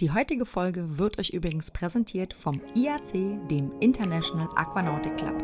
[0.00, 5.34] Die heutige Folge wird euch übrigens präsentiert vom IAC, dem International Aquanautic Club.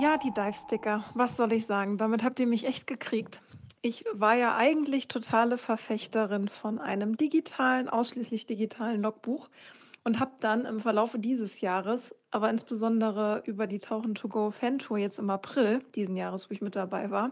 [0.00, 1.98] Ja, die Dive-Sticker, was soll ich sagen?
[1.98, 3.40] Damit habt ihr mich echt gekriegt.
[3.82, 9.48] Ich war ja eigentlich totale Verfechterin von einem digitalen, ausschließlich digitalen Logbuch
[10.02, 14.80] und habe dann im Verlaufe dieses Jahres, aber insbesondere über die Tauchen to Go Fan
[14.80, 17.30] Tour jetzt im April diesen Jahres, wo ich mit dabei war,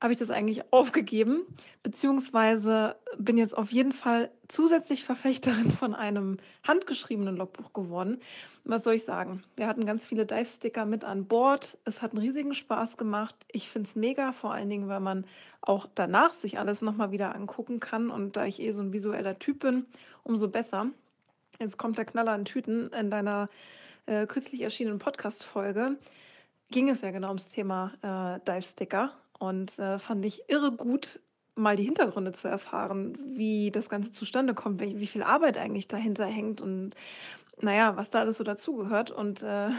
[0.00, 1.42] habe ich das eigentlich aufgegeben,
[1.82, 8.20] beziehungsweise bin jetzt auf jeden Fall zusätzlich Verfechterin von einem handgeschriebenen Logbuch geworden.
[8.64, 9.42] Was soll ich sagen?
[9.56, 11.78] Wir hatten ganz viele Dive-Sticker mit an Bord.
[11.84, 13.34] Es hat einen riesigen Spaß gemacht.
[13.50, 15.24] Ich finde es mega, vor allen Dingen, weil man
[15.62, 18.10] auch danach sich alles nochmal wieder angucken kann.
[18.10, 19.86] Und da ich eh so ein visueller Typ bin,
[20.22, 20.86] umso besser.
[21.58, 23.48] Jetzt kommt der Knaller an Tüten in deiner
[24.06, 25.96] äh, kürzlich erschienenen Podcast-Folge.
[26.70, 31.20] Ging es ja genau ums Thema äh, Dive-Sticker und äh, fand ich irre gut,
[31.54, 35.88] mal die Hintergründe zu erfahren, wie das Ganze zustande kommt, wie, wie viel Arbeit eigentlich
[35.88, 36.94] dahinter hängt und
[37.60, 39.10] naja, was da alles so dazugehört.
[39.10, 39.70] Und äh,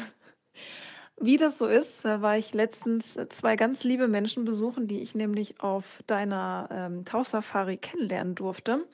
[1.20, 5.16] wie das so ist, äh, war ich letztens zwei ganz liebe Menschen besuchen, die ich
[5.16, 8.86] nämlich auf deiner ähm, Tauchsafari kennenlernen durfte.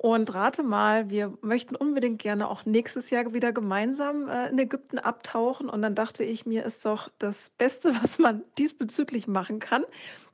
[0.00, 5.00] Und rate mal, wir möchten unbedingt gerne auch nächstes Jahr wieder gemeinsam äh, in Ägypten
[5.00, 5.68] abtauchen.
[5.68, 9.84] Und dann dachte ich, mir ist doch das Beste, was man diesbezüglich machen kann,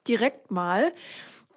[0.06, 0.92] direkt mal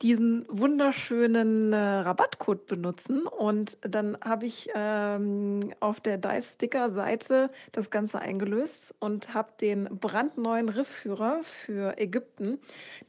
[0.02, 3.28] diesen wunderschönen äh, Rabattcode benutzen.
[3.28, 10.69] Und dann habe ich ähm, auf der Dive-Sticker-Seite das Ganze eingelöst und habe den brandneuen
[10.69, 12.59] Riffführer für Ägypten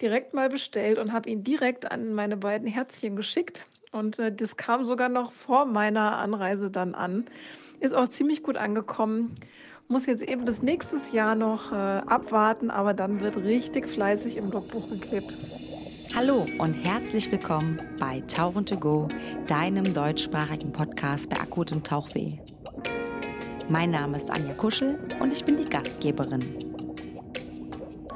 [0.03, 3.65] direkt mal bestellt und habe ihn direkt an meine beiden Herzchen geschickt.
[3.93, 7.25] Und äh, das kam sogar noch vor meiner Anreise dann an.
[7.81, 9.35] Ist auch ziemlich gut angekommen.
[9.89, 14.51] Muss jetzt eben bis nächstes Jahr noch äh, abwarten, aber dann wird richtig fleißig im
[14.51, 15.35] Logbuch geklebt.
[16.15, 19.09] Hallo und herzlich willkommen bei Tauchen to Go,
[19.47, 22.39] deinem deutschsprachigen Podcast bei akutem Tauchweh.
[23.69, 26.57] Mein Name ist Anja Kuschel und ich bin die Gastgeberin.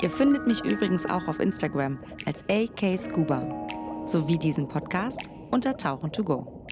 [0.03, 3.67] Ihr findet mich übrigens auch auf Instagram als AK Scuba
[4.07, 5.21] sowie diesen Podcast
[5.53, 6.67] unter Tauchen to go.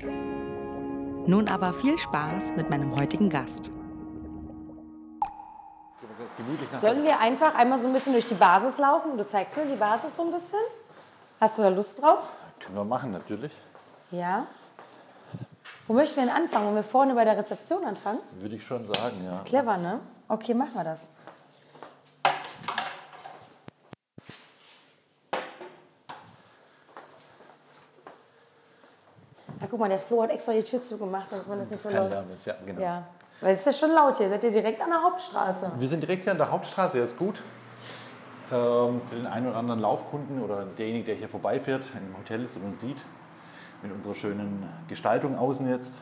[1.26, 3.70] Nun aber viel Spaß mit meinem heutigen Gast.
[6.80, 9.16] Sollen wir einfach einmal so ein bisschen durch die Basis laufen?
[9.18, 10.58] Du zeigst mir die Basis so ein bisschen.
[11.38, 12.30] Hast du da Lust drauf?
[12.58, 13.52] Können wir machen, natürlich.
[14.10, 14.46] Ja.
[15.86, 16.66] Wo möchten wir denn anfangen?
[16.66, 18.20] Wollen wir vorne bei der Rezeption anfangen?
[18.32, 19.28] Würde ich schon sagen, ja.
[19.28, 20.00] Das ist clever, ne?
[20.28, 21.10] Okay, machen wir das.
[29.70, 31.98] Guck mal, der Flo hat extra die Tür zugemacht, damit man das nicht so Kein
[31.98, 32.10] laut...
[32.10, 32.80] Lärm ist, ja, genau.
[32.80, 33.06] Ja,
[33.40, 34.28] weil es ist ja schon laut hier.
[34.28, 35.72] Seid ihr direkt an der Hauptstraße?
[35.78, 37.42] Wir sind direkt hier an der Hauptstraße, das ist gut.
[38.52, 42.56] Ähm, für den einen oder anderen Laufkunden oder derjenige, der hier vorbeifährt, einem Hotel ist
[42.56, 42.98] und uns sieht,
[43.82, 45.94] mit unserer schönen Gestaltung außen jetzt,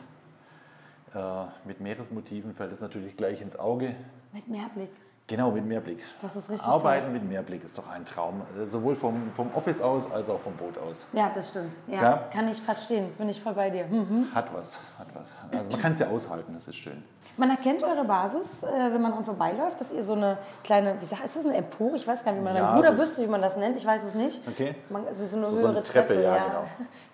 [1.13, 3.95] äh, mit Meeresmotiven fällt es natürlich gleich ins Auge.
[4.33, 4.91] Mit Mehrblick.
[5.29, 5.99] Genau, mit Mehrblick.
[6.23, 7.13] Das ist richtig Arbeiten toll.
[7.13, 8.41] mit Mehrblick ist doch ein Traum.
[8.51, 11.05] Also sowohl vom, vom Office aus als auch vom Boot aus.
[11.13, 11.77] Ja, das stimmt.
[11.87, 12.17] Ja, Ja.
[12.33, 13.13] kann ich verstehen.
[13.15, 13.85] Bin ich voll bei dir.
[13.85, 14.27] Mhm.
[14.33, 15.27] Hat was, hat was.
[15.55, 17.03] Also man kann es ja aushalten, das ist schön.
[17.37, 21.05] Man erkennt eure Basis, äh, wenn man dran vorbeiläuft, dass ihr so eine kleine, wie
[21.05, 21.95] sagt, ist das eine Empore?
[21.95, 23.77] Ich weiß gar nicht, wie man Ja, Bruder so- wüsste, wie man das nennt.
[23.77, 24.41] Ich weiß es nicht.
[24.47, 24.73] Okay.
[24.89, 26.63] Man, also so eine So- so höhere eine Treppe, ja, genau.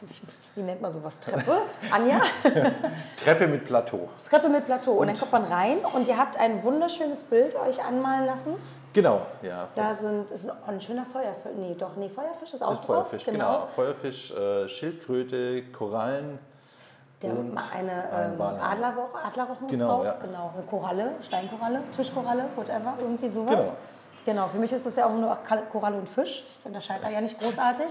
[0.55, 1.19] Wie nennt man sowas?
[1.19, 1.57] Treppe?
[1.91, 2.21] Anja?
[3.21, 4.07] Treppe mit Plateau.
[4.29, 4.93] Treppe mit Plateau.
[4.93, 8.55] Und, dann kommt man rein und ihr habt ein wunderschönes Bild euch anmalen lassen.
[8.93, 9.67] Genau, ja.
[9.75, 11.51] Da sind, ist ein, oh, ein schöner Feuerfisch.
[11.57, 13.09] Nee, doch, nee, Feuerfisch ist auch Ist drauf.
[13.09, 13.67] Feuerfisch, genau.
[13.75, 16.39] Feuerfisch, äh, Schildkröte, Korallen.
[17.21, 18.41] Der, Und eine ein ähm.
[18.41, 20.15] Adlerwoche, Adlerwochen ist Genau, drauf, ja.
[20.21, 20.51] genau.
[20.53, 23.55] Eine Koralle, Steinkoralle, Tischkoralle, whatever, irgendwie sowas.
[23.71, 23.77] Genau.
[24.25, 25.37] Genau, für mich ist das ja auch nur
[25.71, 26.43] Koralle und Fisch.
[26.59, 27.85] Ich unterscheide da ja nicht großartig.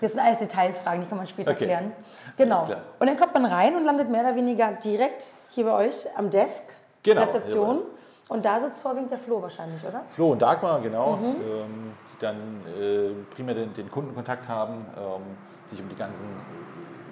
[0.00, 1.66] Das sind alles Detailfragen, die kann man später Okay.
[1.66, 1.92] klären.
[2.36, 2.64] Genau.
[2.98, 6.30] Und dann kommt man rein und landet mehr oder weniger direkt hier bei euch am
[6.30, 6.64] Desk,
[7.04, 7.76] Genau, Rezeption.
[7.76, 7.86] jawohl.
[8.28, 10.02] Und da sitzt vorwiegend der Flo wahrscheinlich, oder?
[10.06, 11.24] Flo und Dagmar, genau, Mhm.
[11.24, 12.36] ähm, die dann
[12.78, 15.22] äh, primär den, den Kundenkontakt haben, ähm,
[15.64, 16.26] sich um die ganzen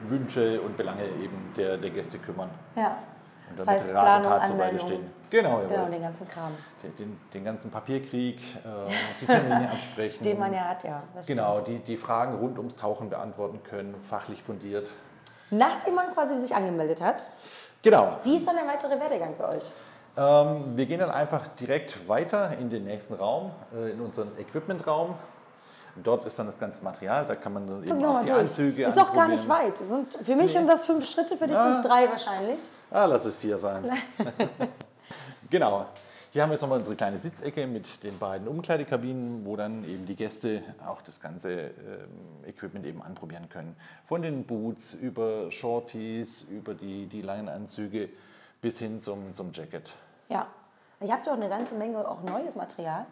[0.08, 2.50] Wünsche und Belange eben der, der Gäste kümmern.
[2.76, 2.98] Ja.
[3.48, 5.10] Und Das dann heißt mit Rat und Planung, Tat zur Seite stehen.
[5.30, 5.66] Genau, jawohl.
[5.68, 6.52] Genau, den ganzen Kram,
[6.82, 8.68] den, den, den ganzen Papierkrieg, äh,
[9.20, 10.22] die Termine absprechen.
[10.24, 11.02] den man ja hat, ja.
[11.14, 14.90] Das Genau, die, die Fragen rund ums Tauchen beantworten können, fachlich fundiert.
[15.50, 17.28] Nachdem man quasi sich angemeldet hat,
[17.82, 19.70] Genau, wie ist dann der weitere Werdegang bei euch?
[20.16, 25.14] Ähm, wir gehen dann einfach direkt weiter in den nächsten Raum, äh, in unseren Equipmentraum.
[26.02, 28.40] Dort ist dann das ganze Material, da kann man dann eben auch die durch.
[28.40, 29.78] Anzüge Ist auch gar nicht weit.
[29.78, 32.60] Sind, für mich sind das fünf Schritte, für dich sind es drei wahrscheinlich.
[32.90, 33.90] Ah, lass es vier sein.
[35.50, 35.86] genau.
[36.32, 40.04] Hier haben wir jetzt nochmal unsere kleine Sitzecke mit den beiden Umkleidekabinen, wo dann eben
[40.04, 41.70] die Gäste auch das ganze ähm,
[42.46, 43.74] Equipment eben anprobieren können.
[44.04, 48.10] Von den Boots über Shorties, über die, die Leinenanzüge
[48.60, 49.90] bis hin zum, zum Jacket.
[50.28, 50.46] Ja.
[51.00, 53.06] Ihr habt doch eine ganze Menge auch neues Material.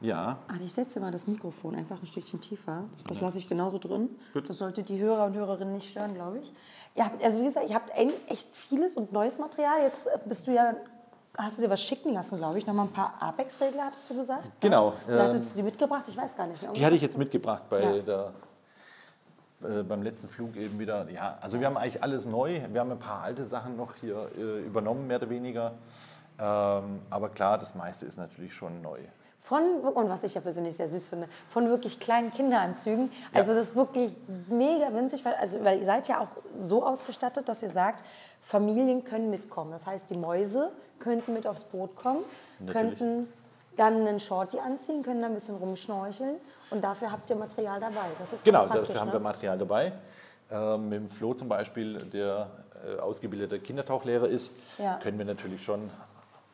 [0.00, 2.84] Ja, Ah, ich setze mal das Mikrofon einfach ein Stückchen tiefer.
[3.08, 4.08] Das lasse ich genauso drin.
[4.46, 6.52] Das sollte die Hörer und Hörerinnen nicht stören, glaube ich.
[6.94, 7.90] Ihr habt, also wie gesagt, ihr habt
[8.28, 9.82] echt vieles und neues Material.
[9.82, 10.74] Jetzt äh, bist du ja,
[11.36, 12.66] hast du dir was schicken lassen, glaube ich.
[12.68, 14.44] Nochmal ein paar Apex-Regler, hattest du gesagt?
[14.60, 16.04] Genau, Oder ähm, hattest du die mitgebracht?
[16.06, 16.62] Ich weiß gar nicht.
[16.76, 18.02] die hatte ich jetzt mitgebracht bei Ja.
[18.02, 18.32] der,
[19.64, 21.10] äh, beim letzten Flug eben wieder.
[21.10, 22.60] Ja, also wir haben eigentlich alles neu.
[22.70, 25.72] Wir haben ein paar alte Sachen noch hier äh, übernommen, mehr oder weniger.
[26.40, 28.98] Ähm, aber klar, das meiste ist natürlich schon neu.
[29.40, 33.10] Von, und was ich ja persönlich sehr süß finde, von wirklich kleinen Kinderanzügen.
[33.32, 34.14] Also das ist wirklich
[34.48, 38.04] mega winzig, weil, also, weil ihr seid ja auch so ausgestattet, dass ihr sagt,
[38.42, 39.70] Familien können mitkommen.
[39.70, 42.20] Das heißt, die Mäuse könnten mit aufs Boot kommen,
[42.58, 42.98] Natürlich.
[42.98, 43.28] könnten
[43.76, 46.34] dann einen Shorty anziehen, können da ein bisschen rumschnorcheln
[46.70, 48.06] und dafür habt ihr Material dabei.
[48.18, 49.12] Das ist Genau, dafür haben ne?
[49.14, 49.92] wir Material dabei.
[50.50, 52.50] Ähm, mit dem Flo zum Beispiel, der
[52.84, 54.98] äh, ausgebildeter Kindertauchlehrer ist, Ja.
[54.98, 55.90] können wir natürlich schon,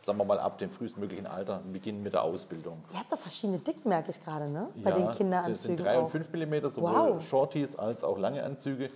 [0.04, 2.82] sagen wir mal, ab dem frühestmöglichen Alter beginnen mit der Ausbildung.
[2.92, 4.68] Ihr habt doch verschiedene Dicken, merke ich gerade, ne?
[4.76, 6.10] Bei Ja, den Das Kinderanzügen sind 3 und auch.
[6.10, 7.22] 5 mm, sowohl Wow.
[7.22, 8.90] Shorties als auch lange Anzüge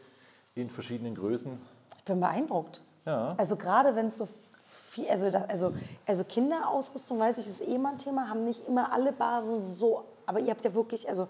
[0.55, 1.59] in verschiedenen Größen.
[1.97, 2.81] Ich bin beeindruckt.
[3.07, 3.35] Ja.
[3.39, 4.29] Also gerade wenn es so
[4.67, 5.73] viel, also, das, also,
[6.07, 10.05] also Kinderausrüstung, weiß ich, ist eh mal ein Thema, haben nicht immer alle Basen so,
[10.27, 11.29] aber ihr habt ja wirklich, also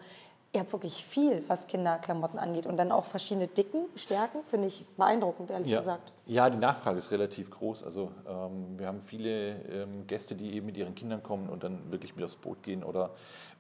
[0.55, 4.87] ihr habt wirklich viel, was Kinderklamotten angeht und dann auch verschiedene Dicken, Stärken, finde ich
[4.97, 5.79] beeindruckend, ehrlich Ja.
[5.79, 6.13] gesagt.
[6.27, 7.85] ja, die Nachfrage ist relativ groß.
[7.85, 11.91] Also ähm, wir haben viele ähm, Gäste, die eben mit ihren Kindern kommen und dann
[11.91, 13.11] wirklich mit aufs Boot gehen oder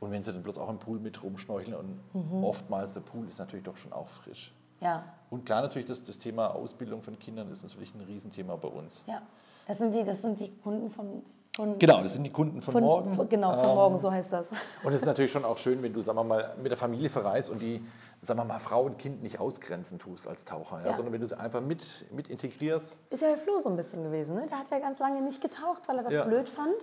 [0.00, 2.43] und wenn sie dann bloß auch im Pool mit rumschnorcheln und Mhm.
[2.44, 4.52] oftmals der Pool ist natürlich doch schon auch frisch.
[4.81, 8.69] Ja, Und klar natürlich, das, das Thema Ausbildung von Kindern ist natürlich ein Riesenthema bei
[8.69, 9.05] uns.
[9.06, 9.20] ja.
[9.67, 11.23] Das sind die, das sind die Kunden von,
[11.58, 13.14] von, Genau, das sind die Kunden von, von morgen.
[13.14, 14.52] Von, genau, von Ähm, morgen, so heißt das.
[14.84, 17.10] Und es ist natürlich schon auch schön, wenn du, sagen wir mal, mit der Familie
[17.10, 17.84] verreist und die,
[18.20, 20.94] sagen wir mal, Frau und Kind nicht ausgrenzen tust als Taucher, ja, Ja.
[20.94, 22.96] sondern wenn du sie einfach mit, mit integrierst.
[23.10, 24.46] Ist ja der Flo so ein bisschen gewesen, ne?
[24.49, 26.25] Der hat ja ganz lange nicht getaucht, weil er das Ja.
[26.25, 26.76] blöd fand.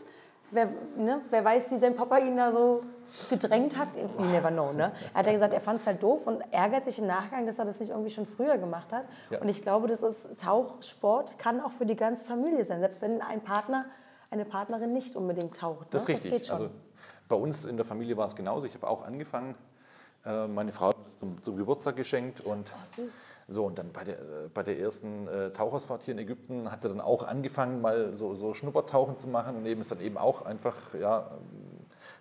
[0.52, 0.68] Wer,
[0.98, 2.82] ne, wer weiß, wie sein Papa ihn da so
[3.32, 3.88] gedrängt hat.
[4.20, 4.92] You never know, ne?
[5.14, 7.58] Er hat ja gesagt, er fand es halt doof und ärgert sich im Nachgang, dass
[7.60, 9.06] er das nicht irgendwie schon früher gemacht hat.
[9.42, 13.22] Und ich glaube, das ist Tauchsport kann auch für die ganze Familie sein, selbst wenn
[13.22, 13.86] ein Partner,
[14.30, 15.94] eine Partnerin nicht unbedingt taucht.
[15.94, 16.16] Das ist ne?
[16.16, 16.32] richtig.
[16.32, 16.56] Das geht schon.
[16.68, 16.70] Also
[17.28, 18.68] bei uns in der Familie war es genauso.
[18.68, 19.56] Ich habe auch angefangen.
[20.26, 23.28] Äh, Meine Frau hat es zum, zum Geburtstag geschenkt und Oh, süß.
[23.48, 26.82] so und dann bei der, äh, bei der ersten äh, Tauchausfahrt hier in Ägypten hat
[26.82, 30.18] sie dann auch angefangen, mal so, so Schnuppertauchen zu machen und eben ist dann eben
[30.18, 31.32] auch einfach, ja,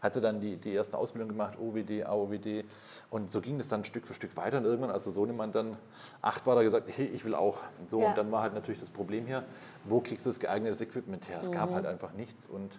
[0.04, 2.64] hat sie dann die, die erste Ausbildung gemacht, OWD, AOWD
[3.08, 5.78] und so ging das dann Stück für Stück weiter und irgendwann, als der Sohnemann dann
[6.20, 7.64] acht war, er gesagt, hey, ich will auch.
[7.88, 8.10] So Ja.
[8.10, 9.44] und dann war halt natürlich das Problem hier,
[9.84, 11.38] wo kriegst du das geeignete Equipment her?
[11.40, 12.78] Es gab halt einfach nichts und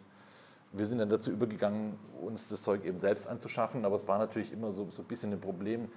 [0.71, 4.53] wir sind dann dazu übergegangen, uns das Zeug eben selbst anzuschaffen, aber es war natürlich
[4.53, 5.89] immer so, so ein bisschen ein Problem,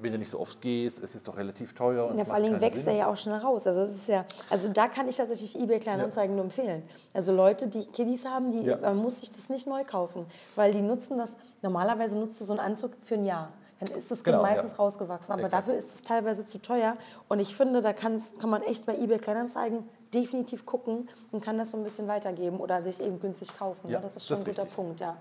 [0.00, 2.06] wenn du nicht so oft gehst, es ist doch relativ teuer.
[2.06, 2.92] Und Ja, es vor allen macht Dingen keinen wächst Sinn.
[2.94, 3.66] er ja auch schnell raus.
[3.66, 6.82] Also, das ist ja, also da kann ich tatsächlich eBay Kleinanzeigen nur empfehlen.
[7.14, 8.76] Also Leute, die Kiddies haben, die, Ja.
[8.76, 12.52] man muss sich das nicht neu kaufen, weil die nutzen das, normalerweise nutzt du so
[12.52, 13.50] einen Anzug für ein Jahr.
[13.80, 14.76] Dann ist das Genau, meistens ja.
[14.78, 15.32] rausgewachsen.
[15.32, 15.62] Aber Exakt.
[15.66, 16.96] dafür ist es teilweise zu teuer.
[17.28, 21.72] Und ich finde, da kann man echt bei eBay Kleinanzeigen definitiv gucken und kann das
[21.72, 23.90] so ein bisschen weitergeben oder sich eben günstig kaufen.
[23.90, 24.00] Ja?
[24.00, 24.76] Das ist schon das ein guter richtig.
[24.76, 25.16] Punkt, ja.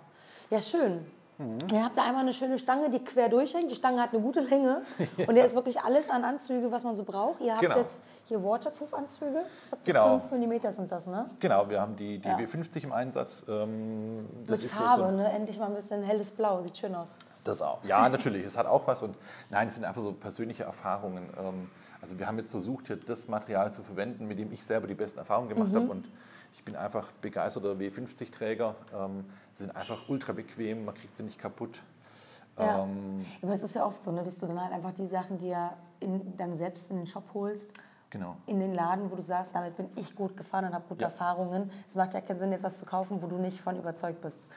[0.51, 1.05] Ja, schön.
[1.71, 3.69] Ihr habt da einmal eine schöne Stange, die quer durchhängt.
[3.69, 4.83] Die Stange hat eine gute Länge.
[5.27, 7.41] Und der ist wirklich alles an Anzüge, was man so braucht.
[7.41, 7.77] Ihr habt Genau.
[7.77, 9.39] jetzt hier Waterproof-Anzüge.
[9.39, 9.77] Ihr?
[9.83, 10.19] Genau.
[10.19, 11.25] 5 mm sind das, ne?
[11.39, 12.37] Genau, wir haben die, die Ja.
[12.37, 13.45] W50 im Einsatz.
[13.49, 15.29] Ähm, das Mit ist so- Farbe, so, ne?
[15.29, 16.61] Endlich mal ein bisschen helles Blau.
[16.61, 17.17] Sieht schön aus.
[17.45, 17.81] Das auch.
[17.85, 19.01] Ja, natürlich, es hat auch was.
[19.03, 19.15] Und
[19.49, 21.29] nein, es sind einfach so persönliche Erfahrungen.
[21.39, 21.69] Ähm,
[22.01, 24.93] Also wir haben jetzt versucht, hier das Material zu verwenden, mit dem ich selber die
[24.93, 25.75] besten Erfahrungen gemacht Mhm.
[25.75, 25.87] habe.
[25.91, 26.09] Und
[26.53, 28.75] ich bin einfach begeisterter W50-Träger.
[28.93, 31.81] Ähm, Sie sind einfach ultra bequem, man kriegt sie nicht kaputt.
[32.59, 32.83] Ja.
[32.83, 35.37] Ähm, Aber es ist ja oft so, ne, dass du dann halt einfach die Sachen,
[35.39, 37.69] die ja in, dann selbst in den Shop holst,
[38.11, 38.37] genau.
[38.45, 41.07] in den Laden, wo du sagst, damit bin ich gut gefahren und habe gute Ja.
[41.07, 41.71] Erfahrungen.
[41.87, 44.47] Es macht ja keinen Sinn, jetzt was zu kaufen, wo du nicht von überzeugt bist.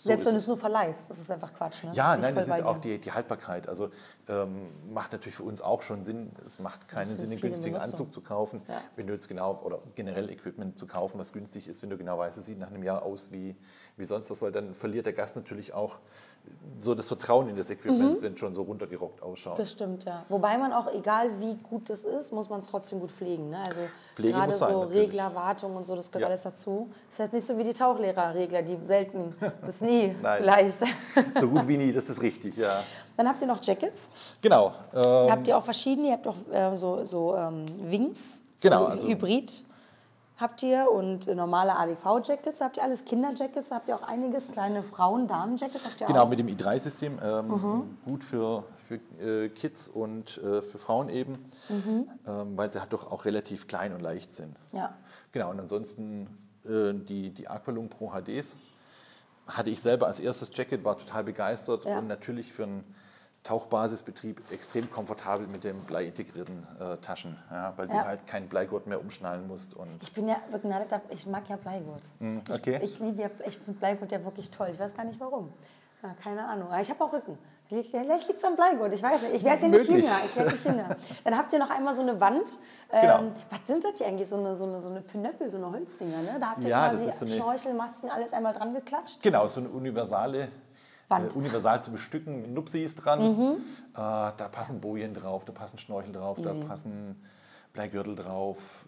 [0.00, 0.46] So Selbst wenn du es.
[0.46, 1.82] nur verleihst, das ist einfach Quatsch.
[1.82, 1.90] Ne?
[1.92, 3.68] Ja, nein, das ist auch die, die Haltbarkeit.
[3.68, 3.90] Also
[4.28, 6.30] ähm, macht natürlich für uns auch schon Sinn.
[6.46, 7.92] Es macht keinen Sinn, einen günstigen Benutzung.
[8.06, 8.80] Anzug zu kaufen, Ja.
[8.94, 12.16] wenn du jetzt genau, oder generell Equipment zu kaufen, was günstig ist, wenn du genau
[12.16, 13.56] weißt, es sieht nach einem Jahr aus wie,
[13.96, 15.98] wie sonst was, weil dann verliert der Gast natürlich auch
[16.80, 19.54] so das Vertrauen in das Equipment, wenn es schon so runtergerockt ausschaut.
[19.54, 19.62] Mhm.
[19.62, 20.24] Das stimmt, ja.
[20.28, 23.50] Wobei man auch, egal wie gut das ist, muss man es trotzdem gut pflegen.
[23.50, 23.58] Ne?
[23.66, 23.80] Also
[24.14, 25.08] Pflege gerade sein, so natürlich.
[25.08, 26.26] Regler, Wartung und so, das gehört Ja.
[26.28, 26.88] alles dazu.
[27.08, 29.34] Das ist jetzt nicht so wie die Tauchlehrerregler, die selten
[29.66, 30.84] bis nie vielleicht.
[31.40, 32.84] so gut wie nie, das ist richtig, ja.
[33.16, 34.36] Dann habt ihr noch Jackets.
[34.40, 34.72] Genau.
[34.94, 38.84] Ähm, habt ihr auch verschiedene, ihr habt auch äh, so, so ähm, Wings, so Genau,
[38.84, 39.64] also- Hybrid.
[40.40, 44.82] Habt ihr und äh, normale ADV-Jackets, habt ihr alles Kinderjackets, habt ihr auch einiges, kleine
[44.82, 46.28] Frauen, Damen-Jackets habt ihr Genau, auch.
[46.28, 47.18] mit dem i3-System.
[47.22, 47.98] Ähm, Mhm.
[48.04, 52.08] Gut für, für äh, Kids und äh, für Frauen eben, Mhm.
[52.26, 54.56] ähm, weil sie halt doch auch relativ klein und leicht sind.
[54.72, 54.94] Ja.
[55.32, 56.28] Genau, und ansonsten
[56.64, 58.56] äh, die, die Aqualung Pro HDs
[59.46, 61.98] hatte ich selber als erstes Jacket, war total begeistert Ja.
[61.98, 62.84] und natürlich für einen
[63.48, 68.02] Tauchbasisbetrieb extrem komfortabel mit den bleiintegrierten äh, Taschen, ja, weil Ja.
[68.02, 69.74] du halt keinen Beigurt mehr umschnallen musst.
[69.74, 72.02] Und, Ich bin ja begnadeter, ich mag ja Bleigurt.
[72.20, 72.76] Hm, okay.
[72.82, 74.68] Ich, ich liebe ja, ich finde Bleigurt ja wirklich toll.
[74.72, 75.52] Ich weiß gar nicht warum.
[76.02, 76.68] Ja, keine Ahnung.
[76.70, 77.38] Aber ich habe auch Rücken.
[77.68, 79.34] Vielleicht liegt es am Bleigurt, ich weiß nicht.
[79.34, 80.16] Ich werde ja nicht jünger.
[80.26, 80.96] Ich werde nicht jünger.
[81.24, 82.48] Dann habt ihr noch einmal so eine Wand.
[82.92, 83.20] Ähm, Genau.
[83.50, 84.28] Was sind das hier eigentlich?
[84.28, 86.36] So eine, so eine, so eine Pinöppel, so eine Holzdinger, ne?
[86.40, 89.22] Da habt ihr Ja, quasi so eine- Schnorchel, Masken, alles einmal dran geklatscht.
[89.22, 90.48] Genau, so eine universale
[91.08, 91.34] Wand.
[91.34, 93.20] Äh, universal zu bestücken mit Nupsis dran.
[93.20, 93.56] Äh,
[93.94, 96.60] da passen Bojen drauf, da passen Schnorchel drauf, Easy.
[96.60, 97.22] da passen
[97.72, 98.86] Bleigürtel drauf,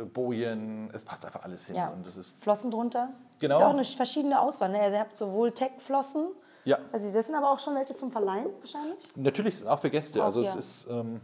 [0.00, 0.90] äh, Bojen.
[0.92, 1.76] Es passt einfach alles hin.
[1.76, 1.88] Ja.
[1.88, 3.10] Und das ist Flossen drunter.
[3.38, 3.58] Genau.
[3.58, 4.70] Auch eine verschiedene Auswahl.
[4.70, 4.80] Ne?
[4.80, 6.28] Also ihr habt sowohl Tech-Flossen.
[6.64, 6.78] Ja.
[6.92, 8.98] Also das sind aber auch schon welche zum Verleihen wahrscheinlich.
[9.14, 10.20] Natürlich auch für Gäste.
[10.20, 10.58] Auch, also es ja.
[10.58, 11.20] ist, ähm,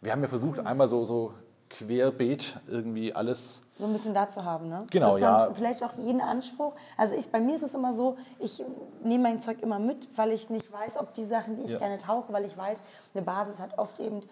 [0.00, 1.32] wir haben ja versucht, einmal so, so
[1.70, 3.62] querbeet irgendwie alles.
[3.78, 4.68] so ein bisschen da zu haben.
[4.68, 4.86] Ne?
[4.90, 5.50] Genau, ja.
[5.54, 6.72] Vielleicht auch jeden Anspruch.
[6.96, 8.64] Also ich, bei mir ist es immer so, ich
[9.02, 11.78] nehme mein Zeug immer mit, weil ich nicht weiß, ob die Sachen, die ich Ja.
[11.78, 12.80] gerne tauche, weil ich weiß,
[13.14, 14.22] eine Basis hat oft eben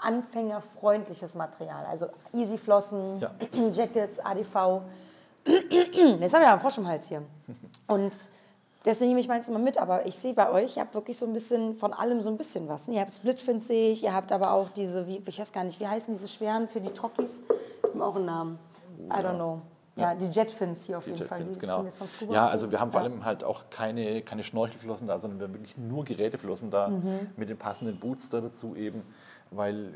[0.00, 1.84] anfängerfreundliches Material.
[1.86, 3.30] Also Easy-Flossen, Ja.
[3.72, 4.82] Jackets, ADV.
[5.46, 7.22] Jetzt habe ich ja einen Frosch im Hals hier.
[7.86, 8.12] Und
[8.84, 9.78] deswegen nehme ich meins immer mit.
[9.78, 12.36] Aber ich sehe bei euch, ihr habt wirklich so ein bisschen von allem so ein
[12.36, 12.88] bisschen was.
[12.88, 12.94] ne?
[12.94, 14.02] Ihr habt Splitfins, sehe ich.
[14.02, 16.80] Ihr habt aber auch diese, wie, ich weiß gar nicht, wie heißen diese schweren für
[16.80, 17.42] die Trockies?
[17.84, 18.58] Die haben auch einen Namen.
[19.06, 19.60] I don't know.
[19.96, 21.38] Ja, die Jetfins hier auf Die jeden Fall.
[21.40, 21.66] Jetfins, Die
[22.26, 22.32] genau.
[22.32, 25.54] Ja, also wir haben vor allem halt auch keine, keine Schnorchelflossen da, sondern wir haben
[25.54, 27.30] wirklich nur Geräteflossen da Mhm.
[27.36, 29.02] mit den passenden Boots da dazu eben,
[29.50, 29.92] weil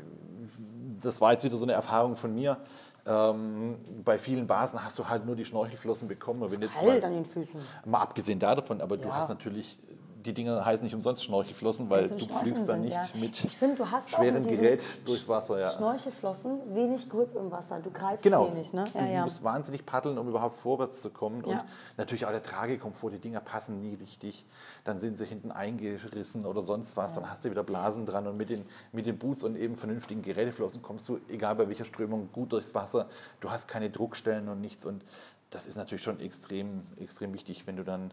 [1.01, 2.57] das war jetzt wieder so eine Erfahrung von mir.
[3.05, 6.41] Ähm, bei vielen Basen hast du halt nur die Schnorchelflossen bekommen.
[6.41, 7.59] Und wenn jetzt mal, an den Füßen.
[7.85, 9.15] mal abgesehen davon, aber du Ja.
[9.15, 9.77] hast natürlich,
[10.25, 13.07] die Dinger heißen nicht umsonst Schnorchelflossen, weil du fliegst dann nicht ja.
[13.15, 15.59] mit Ich finde, du hast schwerem Gerät durchs Wasser.
[15.59, 15.71] Ja.
[15.71, 17.79] Schnorchelflossen wenig Grip im Wasser.
[17.79, 18.51] Du greifst Genau.
[18.51, 18.85] wenig, ne?
[18.93, 19.23] Ja, du ja.
[19.23, 21.43] musst wahnsinnig paddeln, um überhaupt vorwärts zu kommen.
[21.43, 21.59] Und
[21.97, 24.45] natürlich auch der Tragekomfort, die Dinger passen nie richtig.
[24.83, 27.13] Dann sind sie hinten eingerissen oder sonst was.
[27.13, 28.27] Dann hast du wieder Blasen dran.
[28.27, 31.85] Und mit den, mit den Boots und eben vernünftigen Geräteflossen kommst du, egal bei welcher
[31.85, 33.07] Strömung, gut durchs Wasser.
[33.39, 34.85] Du hast keine Druckstellen und nichts.
[34.85, 35.03] Und
[35.49, 38.11] das ist natürlich schon extrem, extrem wichtig, wenn du dann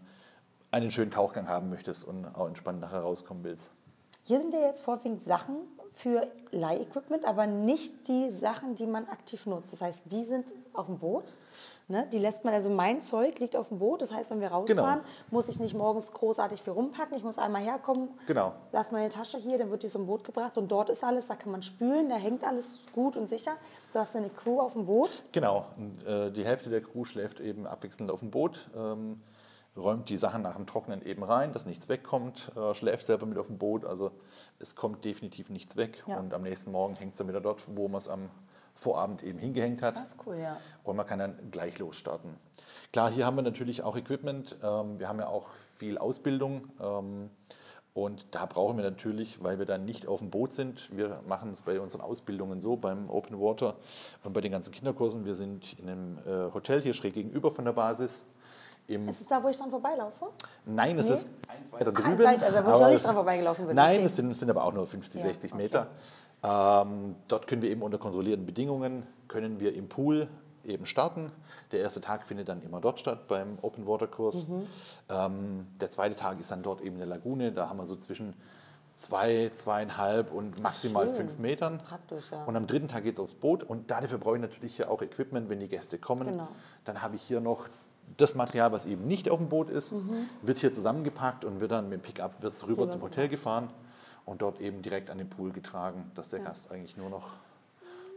[0.71, 3.71] einen schönen Tauchgang haben möchtest und auch entspannt nachher rauskommen willst.
[4.23, 5.57] Hier sind ja jetzt vorwiegend Sachen
[5.93, 9.73] für Leihequipment, aber nicht die Sachen, die man aktiv nutzt.
[9.73, 11.35] Das heißt, die sind auf dem Boot.
[11.89, 12.07] Ne?
[12.13, 14.01] Die lässt man, also mein Zeug liegt auf dem Boot.
[14.03, 15.09] Das heißt, wenn wir rausfahren, Genau.
[15.33, 17.17] muss ich nicht morgens großartig viel rumpacken.
[17.17, 18.53] Ich muss einmal herkommen, Genau.
[18.71, 21.35] lass meine Tasche hier, dann wird die zum Boot gebracht und dort ist alles, da
[21.35, 23.57] kann man spülen, da hängt alles gut und sicher.
[23.93, 25.25] Du hast eine Crew auf dem Boot.
[25.33, 29.21] Genau, und, äh, die Hälfte der Crew schläft eben abwechselnd auf dem Boot, ähm,
[29.77, 33.39] räumt die Sachen nach dem Trocknen eben rein, dass nichts wegkommt, äh, schläft selber mit
[33.39, 34.11] auf dem Boot, also
[34.59, 36.19] es kommt definitiv nichts weg Ja.
[36.19, 38.31] und am nächsten Morgen hängt es dann wieder dort, wo man es am
[38.75, 39.97] Vorabend eben hingehängt hat.
[39.97, 40.57] Das ist cool, ja.
[40.85, 42.37] Und man kann dann gleich losstarten.
[42.93, 44.57] Klar, hier haben wir natürlich auch Equipment.
[44.63, 46.69] Ähm, wir haben ja auch viel Ausbildung.
[46.81, 47.31] Ähm,
[47.93, 51.51] und da brauchen wir natürlich, weil wir dann nicht auf dem Boot sind, wir machen
[51.51, 53.77] es bei unseren Ausbildungen so, beim Open Water
[54.25, 55.25] und bei den ganzen Kinderkursen.
[55.27, 58.25] Wir sind in einem äh, Hotel hier schräg gegenüber von der Basis.
[58.91, 60.27] Im, Ist es da, wo ich dran vorbeilaufe?
[60.67, 61.13] nein, es Nee?
[61.15, 62.05] ist eins weiter Ah, drüben.
[62.09, 63.77] eins weiter, also wo ich noch nicht dran vorbeigelaufen bin.
[63.77, 64.05] Nein, Okay.
[64.07, 65.63] es sind, es sind aber auch nur 50, Ja, 60 okay.
[65.63, 65.87] Meter.
[66.43, 70.29] Ähm, dort können wir eben unter kontrollierten Bedingungen, können wir im Pool
[70.65, 71.31] eben starten.
[71.71, 74.49] Der erste Tag findet dann immer dort statt beim Open Water Kurs.
[74.49, 74.67] Mhm.
[75.09, 77.53] Ähm, der zweite Tag ist dann dort eben in der Lagune.
[77.53, 78.35] Da haben wir so zwischen
[78.97, 81.15] zwei, zweieinhalb und maximal schön.
[81.15, 81.79] fünf Metern.
[81.79, 82.43] Praktisch, ja.
[82.45, 85.01] Und am dritten Tag geht es aufs Boot und dafür brauche ich natürlich hier auch
[85.01, 86.27] Equipment, wenn die Gäste kommen.
[86.27, 86.49] Genau.
[86.85, 87.69] Dann habe ich hier noch
[88.17, 90.29] das Material, was eben nicht auf dem Boot ist, Mhm.
[90.43, 93.69] wird hier zusammengepackt und wird dann mit dem Pickup wird's rüber zum Hotel gefahren
[94.27, 97.29] und dort eben direkt an den Pool getragen, dass der Gast eigentlich nur noch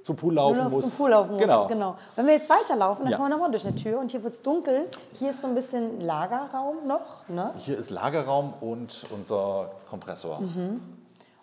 [0.03, 0.81] zum Pool laufen Nur noch muss.
[0.81, 1.41] zum Pool laufen muss.
[1.41, 1.67] Genau.
[1.67, 1.95] genau.
[2.17, 3.17] Wenn wir jetzt weiterlaufen, dann Ja.
[3.17, 4.87] kommen wir nochmal durch eine Tür und hier wird es dunkel.
[5.13, 7.27] Hier ist so ein bisschen Lagerraum noch.
[7.29, 7.51] Ne?
[7.57, 10.41] Hier ist Lagerraum und unser Kompressor.
[10.41, 10.81] Mhm.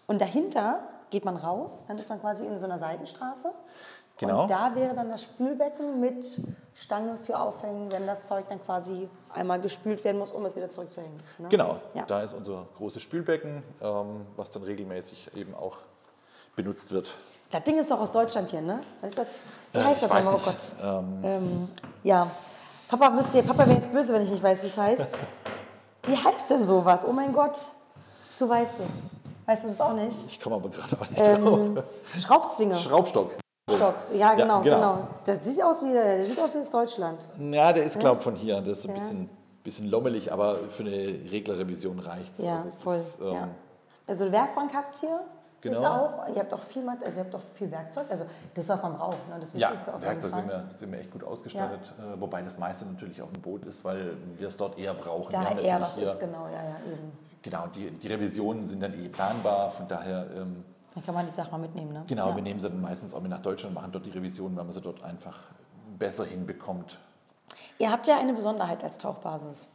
[0.07, 3.51] Und dahinter geht man raus, dann ist man quasi in so einer Seitenstraße.
[4.21, 4.43] Genau.
[4.43, 6.41] Und da wäre dann das Spülbecken mit
[6.75, 10.69] Stange für Aufhängen, wenn das Zeug dann quasi einmal gespült werden muss, um es wieder
[10.69, 11.19] zurückzuhängen.
[11.39, 11.49] Ne?
[11.49, 12.05] Genau, Ja.
[12.07, 15.79] da ist unser großes Spülbecken, ähm, was dann regelmäßig eben auch
[16.55, 17.15] benutzt wird.
[17.51, 18.81] Das Ding ist doch aus Deutschland hier, ne?
[19.01, 19.27] Was ist das?
[19.73, 20.35] Wie Äh, heißt das nochmal?
[20.35, 20.73] Oh Gott.
[21.25, 21.69] Ähm,
[22.03, 22.31] ja.
[22.89, 25.19] Papa wüsste, Papa wäre jetzt böse, wenn ich nicht weiß, wie es heißt.
[26.05, 27.05] Wie heißt denn sowas?
[27.07, 27.59] Oh mein Gott.
[28.39, 28.91] Du weißt es.
[29.47, 30.17] Weißt du es auch nicht?
[30.27, 31.85] Ich komme aber gerade auch nicht Ähm, drauf.
[32.19, 32.75] Schraubzwinge.
[32.77, 33.33] Schraubstock.
[33.77, 33.95] Stock.
[34.15, 34.77] Ja, genau, genau.
[34.77, 35.09] genau.
[35.25, 37.19] Das sieht aus wie, der sieht aus wie das Deutschland.
[37.39, 38.61] Ja, der ist, glaube ich, von hier.
[38.61, 38.95] Das ist ein Ja.
[38.95, 39.31] bisschen,
[39.65, 40.93] bisschen lommelig, aber für eine
[41.31, 42.45] Reglerrevision reicht es.
[42.45, 42.99] Ja, also ist voll.
[43.29, 43.49] ähm, ja.
[44.07, 45.21] Also Werkbank habt ihr,
[45.63, 45.85] Genau.
[45.85, 46.29] auch.
[46.35, 48.07] Ihr habt auch viel, also ihr habt auch viel Werkzeug.
[48.09, 48.25] Also
[48.55, 49.29] das, was man braucht.
[49.29, 49.37] Ne?
[49.41, 51.81] Das Ja, Wichtigste auf Werkzeug sind wir, sind wir echt gut ausgestattet.
[51.99, 55.31] Äh, wobei das meiste natürlich auf dem Boot ist, weil wir es dort eher brauchen.
[55.31, 57.13] Da eher was ist, genau, ja, ja, eben.
[57.43, 59.71] Genau, die, die Revisionen sind dann eh planbar.
[59.71, 62.05] Von daher, ähm, Dann kann man die Sache mal mitnehmen, ne?
[62.09, 62.35] genau, ja.
[62.37, 64.73] wir nehmen sie dann meistens auch mit nach Deutschland, machen dort die Revisionen, weil man
[64.73, 65.39] sie dort einfach
[65.99, 66.99] besser hinbekommt.
[67.79, 69.69] Ihr habt ja eine Besonderheit als Tauchbasis.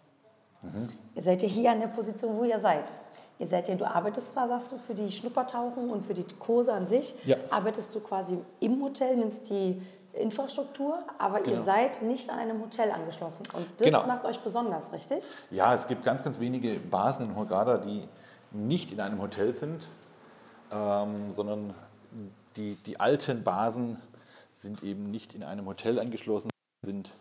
[0.62, 0.90] Mhm.
[1.16, 2.94] Ihr seid ja hier an der Position, wo ihr seid.
[3.40, 6.74] Ihr seid ja, du arbeitest zwar, sagst du, für die Schnuppertauchen und für die Kurse
[6.74, 7.38] an sich, Ja.
[7.50, 9.82] arbeitest du quasi im Hotel, nimmst die
[10.14, 11.64] Infrastruktur, aber ihr Genau.
[11.64, 13.44] seid nicht an einem Hotel angeschlossen.
[13.54, 14.08] Und das Genau.
[14.08, 15.24] macht euch besonders, richtig?
[15.52, 18.08] Ja, es gibt ganz, ganz wenige Basen in Hurghada, die
[18.52, 19.88] nicht in einem Hotel sind,
[20.72, 21.74] ähm, sondern
[22.56, 24.02] die, die alten Basen
[24.52, 26.50] sind eben nicht in einem Hotel angeschlossen,
[26.84, 27.12] sind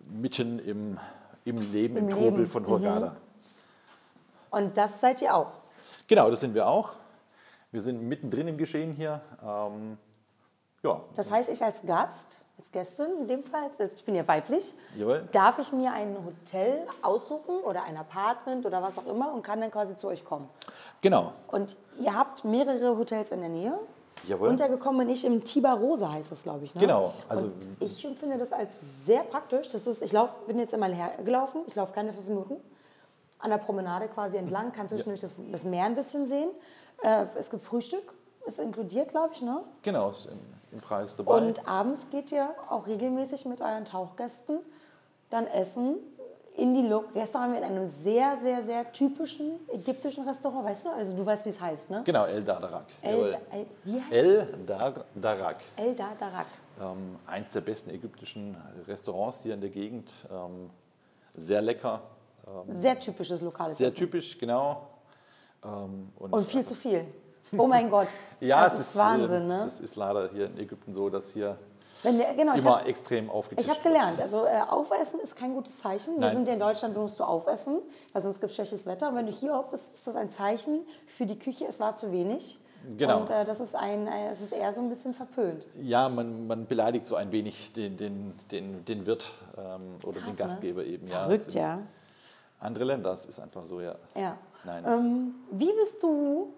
[0.00, 0.98] mitten im,
[1.44, 3.16] im Leben, im, Im Trubel Leben, von Hurghada.
[4.50, 5.52] Und das seid ihr auch.
[6.06, 6.92] Genau, das sind wir auch.
[7.72, 9.20] Wir sind mittendrin im Geschehen hier.
[9.42, 9.98] Ähm,
[10.82, 14.26] ja, Das heißt, ich als Gast, als Gästin in dem Fall, als, ich bin ja
[14.26, 15.28] weiblich, Jawohl.
[15.32, 19.60] darf ich mir ein Hotel aussuchen oder ein Apartment oder was auch immer und kann
[19.60, 20.48] dann quasi zu euch kommen.
[21.00, 21.32] genau.
[21.48, 23.78] Und ihr habt mehrere Hotels in der Nähe.
[24.26, 24.48] Jawohl.
[24.48, 26.74] Untergekommen bin ich im Tiber Rosa, heißt das, glaube ich.
[26.74, 26.80] Ne?
[26.80, 29.68] Genau, also- und ich empfinde das als sehr praktisch.
[29.68, 32.56] Das ist, ich lauf, bin jetzt einmal hergelaufen, ich laufe keine fünf Minuten.
[33.38, 36.48] An der Promenade quasi entlang, kann zwischendurch das, das Meer ein bisschen sehen.
[37.02, 38.14] Äh, es gibt Frühstück,
[38.46, 39.42] ist inkludiert, glaube ich.
[39.42, 39.62] Ne?
[39.82, 40.28] Genau, ist
[40.72, 41.32] im Preis dabei.
[41.38, 44.58] Und abends geht ihr auch regelmäßig mit euren Tauchgästen
[45.30, 45.96] dann essen.
[46.56, 50.86] In die Lo Gestern waren wir in einem sehr, sehr, sehr typischen ägyptischen Restaurant, weißt
[50.86, 50.90] du?
[50.90, 52.02] Also du weißt, wie es heißt, ne?
[52.04, 52.86] genau, El Dadarak.
[53.02, 53.34] El.
[53.52, 55.56] El, wie heißt El Dar Darak.
[55.76, 55.84] es?
[55.84, 56.46] El Dadarak.
[56.80, 58.56] Ähm, eins der besten ägyptischen
[58.88, 60.10] Restaurants hier in der Gegend.
[60.30, 60.70] Ähm,
[61.34, 62.00] sehr lecker,
[62.68, 63.98] Sehr typisches lokales sehr Essen.
[63.98, 64.86] typisch, genau.
[65.62, 67.04] Ähm, Und viel zu viel.
[67.56, 68.08] Oh mein Gott.
[68.40, 69.60] ja, das es ist, ist, Wahnsinn, äh, ne?
[69.64, 71.58] Das ist leider hier in Ägypten so, dass hier
[72.04, 75.54] der, genau, ich immer hab- extrem aufgetischt Ich habe gelernt, also äh, aufessen ist kein
[75.54, 76.14] gutes Zeichen.
[76.14, 76.30] Wir Nein.
[76.36, 77.78] sind ja in Deutschland, wo musst du aufessen,
[78.12, 79.08] weil sonst gibt es schlechtes Wetter.
[79.08, 81.94] Und wenn du hier auf bist, ist das ein Zeichen für die Küche, es war
[81.94, 82.58] zu wenig.
[82.98, 83.20] Genau.
[83.20, 85.66] Und äh, das ist, ein, äh, es ist eher so ein bisschen verpönt.
[85.74, 90.26] Ja, man, man beleidigt so ein wenig den, den, den, den Wirt ähm, oder den
[90.26, 90.44] Krass, ne?
[90.44, 91.08] Gastgeber eben.
[91.08, 91.80] Ja, Verrückt, ja.
[92.60, 93.96] Andere Länder, das ist einfach so, ja.
[94.14, 94.38] ja.
[94.64, 94.84] Nein.
[94.86, 96.52] Ähm, wie bist du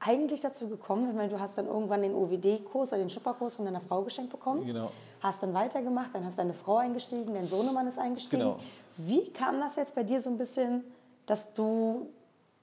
[0.00, 1.08] eigentlich dazu gekommen?
[1.10, 4.30] Ich meine, du hast dann irgendwann den OWD-Kurs, also den Schupperkurs von deiner Frau geschenkt
[4.30, 4.64] bekommen.
[4.64, 4.90] Genau.
[5.20, 8.40] Hast dann weitergemacht, dann hast deine Frau eingestiegen, dein Sohnemann ist eingestiegen.
[8.40, 8.58] Genau.
[8.96, 10.84] Wie kam das jetzt bei dir so ein bisschen,
[11.26, 12.08] dass du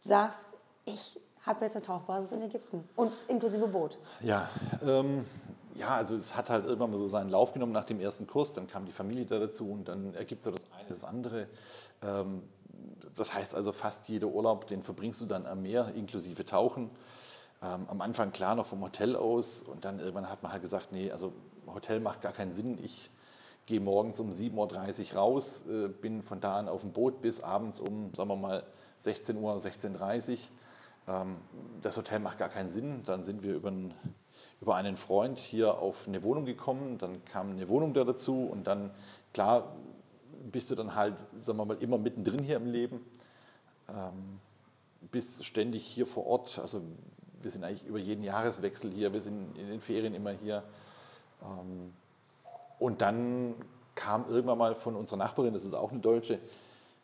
[0.02, 3.98] sagst, ich habe jetzt eine Tauchbasis in Ägypten und inklusive Boot?
[4.22, 4.50] Ja,
[4.82, 5.26] ähm,
[5.76, 8.54] ja, also es hat halt irgendwann mal so seinen Lauf genommen nach dem ersten Kurs,
[8.54, 11.48] dann kam die Familie da dazu und dann ergibt so das eine das andere.
[12.02, 12.44] Ähm,
[13.14, 16.90] das heißt also fast jeder Urlaub, den verbringst du dann am Meer, inklusive Tauchen.
[17.66, 20.92] Ähm, am Anfang klar noch vom Hotel aus und dann irgendwann hat man halt gesagt,
[20.92, 21.34] nee, also
[21.66, 22.78] Hotel macht gar keinen Sinn.
[22.84, 23.10] Ich
[23.66, 27.42] gehe morgens um 7.30 Uhr raus, äh, bin von da an auf dem Boot bis
[27.42, 28.64] abends um, sagen wir mal,
[29.00, 30.38] 16 Uhr, 16.30 Uhr.
[31.08, 31.38] Ähm,
[31.82, 33.02] das Hotel macht gar keinen Sinn.
[33.06, 33.94] Dann sind wir über einen,
[34.62, 37.00] über einen Freund hier auf eine Wohnung gekommen.
[37.00, 38.92] Dann kam eine Wohnung da dazu und dann,
[39.34, 39.76] klar,
[40.52, 43.04] bist du dann halt, sagen wir mal, immer mittendrin hier im Leben.
[43.90, 44.40] Ähm,
[45.10, 46.60] bist ständig hier vor Ort.
[46.60, 46.82] Also
[47.42, 50.64] wir sind eigentlich über jeden Jahreswechsel hier, wir sind in den Ferien immer hier.
[51.42, 51.94] Ähm,
[52.80, 53.56] und dann
[53.96, 56.40] kam irgendwann mal von unserer Nachbarin, das ist auch eine Deutsche,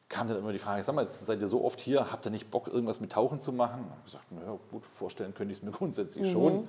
[0.09, 2.31] kam dann immer die Frage, sag mal, jetzt seid ihr so oft hier, habt ihr
[2.31, 3.85] nicht Bock, irgendwas mit Tauchen zu machen?
[3.85, 6.67] Ich habe gesagt, naja, gut, vorstellen könnte ich es mir grundsätzlich schon.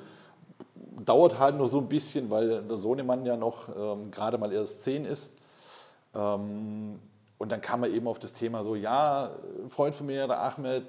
[1.05, 4.83] Dauert halt nur so ein bisschen, weil der Sohnemann ja noch ähm, gerade mal erst
[4.83, 5.33] zehn ist.
[6.14, 7.01] Ähm,
[7.38, 9.33] und dann kam er eben auf das Thema so, ja,
[9.64, 10.85] ein Freund von mir, der Ahmed,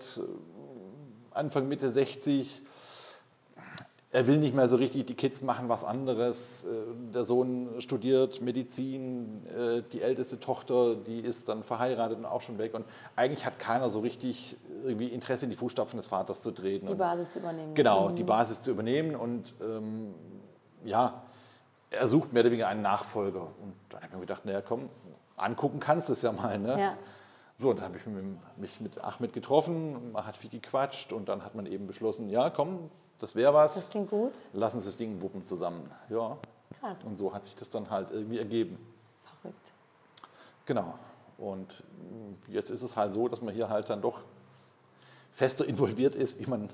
[1.34, 2.62] Anfang, Mitte 60,
[4.12, 6.66] er will nicht mehr so richtig, die Kids machen was anderes.
[6.66, 6.70] Äh,
[7.14, 12.60] Der Sohn studiert Medizin, äh, die älteste Tochter, die ist dann verheiratet und auch schon
[12.60, 12.76] weg.
[12.76, 16.86] Und eigentlich hat keiner so richtig irgendwie Interesse in die Fußstapfen des Vaters zu treten.
[16.86, 17.74] Die Basis zu übernehmen.
[17.74, 20.14] Genau, die Basis zu übernehmen und ähm,
[20.86, 21.24] ja,
[21.90, 23.42] er sucht mehr oder weniger einen Nachfolger.
[23.42, 24.90] Und dann habe ich mir gedacht, naja, komm,
[25.38, 26.60] angucken kannst du es ja mal.
[26.60, 26.80] Ne?
[26.80, 26.98] Ja.
[27.60, 28.06] So, dann habe ich
[28.58, 32.50] mich mit Ahmed getroffen, man hat viel gequatscht und dann hat man eben beschlossen, ja,
[32.50, 32.90] komm,
[33.20, 33.76] das wäre was.
[33.76, 34.34] Das klingt gut.
[34.54, 35.90] Lass uns das Ding wuppen zusammen.
[36.10, 36.38] Ja.
[36.80, 37.04] Krass.
[37.04, 38.78] Und so hat sich das dann halt irgendwie ergeben.
[39.42, 39.72] Verrückt.
[40.66, 40.96] Genau.
[41.38, 41.84] Und
[42.48, 44.22] jetzt ist es halt so, dass man hier halt dann doch
[45.32, 46.70] fester involviert ist, wie man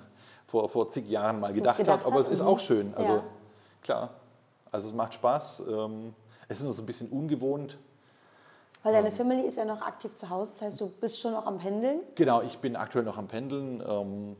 [0.45, 2.05] vor, vor zig Jahren mal gedacht, Gedacht hat.
[2.05, 2.47] Aber hat, es ist mhm.
[2.47, 2.93] auch schön.
[2.95, 3.23] Also Ja.
[3.81, 4.09] klar,
[4.71, 5.63] Also es macht Spaß.
[5.69, 6.13] Ähm,
[6.47, 7.77] es ist noch so ein bisschen ungewohnt.
[8.83, 11.45] Weil deine Family ist ja noch aktiv zu Hause, das heißt, du bist schon noch
[11.45, 11.99] am Pendeln?
[12.15, 13.83] Genau, ich bin aktuell noch am Pendeln.
[13.85, 14.37] Ähm,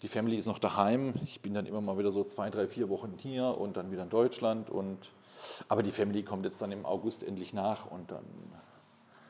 [0.00, 1.14] die Family ist noch daheim.
[1.22, 4.02] Ich bin dann immer mal wieder so zwei, drei, vier Wochen hier und dann wieder
[4.02, 4.70] in Deutschland.
[4.70, 5.10] Und,
[5.68, 8.24] aber die Family kommt jetzt dann im August endlich nach und dann.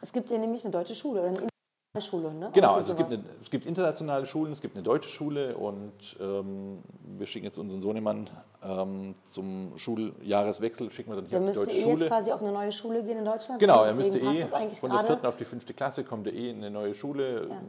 [0.01, 1.52] Es gibt ja nämlich eine deutsche Schule oder eine
[2.01, 2.51] Schule, ne?
[2.55, 6.17] Genau, also es gibt, eine, es gibt, internationale Schulen, es gibt eine deutsche Schule und
[6.21, 6.79] ähm,
[7.19, 8.31] wir schicken jetzt unseren Sohnemann
[8.63, 12.01] ähm, zum Schuljahreswechsel, schicken wir dann hier der auf die deutsche eh Schule.
[12.01, 13.61] jetzt quasi auf eine neue Schule gehen in Deutschland?
[13.61, 16.59] Genau, er müsste eh von der vierten auf die fünfte Klasse kommt er eh in
[16.59, 17.49] eine neue Schule.
[17.49, 17.61] Ja.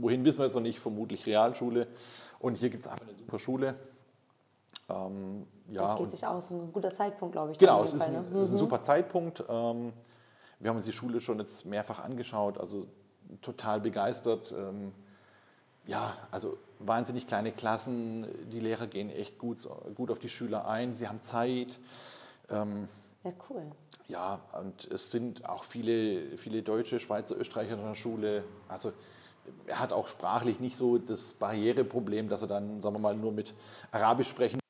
[0.00, 1.88] Wohin wissen wir jetzt noch nicht, vermutlich Realschule.
[2.38, 3.74] Und hier gibt es einfach eine super Schule.
[4.88, 7.58] Ähm, ja, das geht sich aus, ein guter Zeitpunkt, glaube ich.
[7.58, 8.40] Genau, es ist, Fall, ein, ne?
[8.40, 8.58] ist, ein, mhm.
[8.58, 9.44] super Zeitpunkt.
[9.46, 9.92] Ähm,
[10.58, 12.86] wir haben uns die Schule schon jetzt mehrfach angeschaut, also
[13.42, 14.52] total begeistert.
[14.52, 14.92] Ähm,
[15.86, 20.96] ja, also wahnsinnig kleine Klassen, die Lehrer gehen echt gut, gut auf die Schüler ein,
[20.96, 21.78] sie haben Zeit.
[22.50, 22.88] Ähm,
[23.24, 23.62] ja, cool.
[24.06, 28.44] Ja, und es sind auch viele, viele Deutsche, Schweizer, Österreicher in der Schule.
[28.68, 28.92] Also
[29.66, 33.32] er hat auch sprachlich nicht so das Barriereproblem, dass er dann, sagen wir mal, nur
[33.32, 33.54] mit
[33.90, 34.60] Arabisch sprechen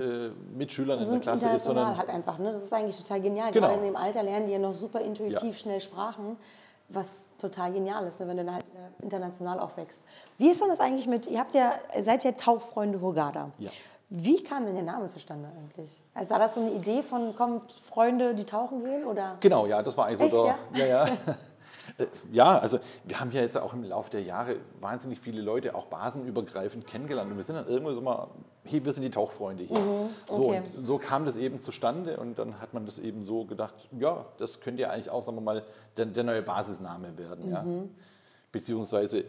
[0.00, 2.38] äh, Mitschülern in der Klasse ist, sondern halt einfach.
[2.38, 2.52] Ne?
[2.52, 3.50] Das ist eigentlich total genial.
[3.50, 3.66] Genau.
[3.66, 5.52] Gerade in dem Alter lernen die ja noch super intuitiv ja.
[5.54, 6.36] schnell Sprachen,
[6.88, 8.28] was total genial ist, ne?
[8.28, 8.64] wenn du dann halt
[9.02, 10.04] international aufwächst.
[10.38, 11.26] Wie ist denn das eigentlich mit?
[11.26, 13.50] Ihr habt ja seid ja Tauchfreunde Hurghada.
[13.58, 13.70] Ja.
[14.10, 16.00] Wie kam denn der Name zustande eigentlich?
[16.14, 19.36] Also war das so eine Idee von kommt Freunde, die tauchen gehen oder?
[19.40, 21.04] Genau, ja, das war eigentlich so der, ja, ja.
[21.04, 21.10] Äh,
[22.30, 25.86] ja, also wir haben ja jetzt auch im Laufe der Jahre wahnsinnig viele Leute auch
[25.86, 27.30] basenübergreifend kennengelernt.
[27.30, 28.28] Und wir sind dann irgendwo so mal,
[28.64, 29.78] hey, wir sind die Tauchfreunde hier.
[29.78, 30.62] Mhm, okay.
[30.72, 33.74] So, und so kam das eben zustande und dann hat man das eben so gedacht,
[33.98, 35.64] ja, das könnte ja eigentlich auch, sagen wir mal,
[35.96, 37.46] der, der neue Basisname werden.
[37.46, 37.52] Mhm.
[37.52, 37.64] Ja.
[38.52, 39.24] Beziehungsweise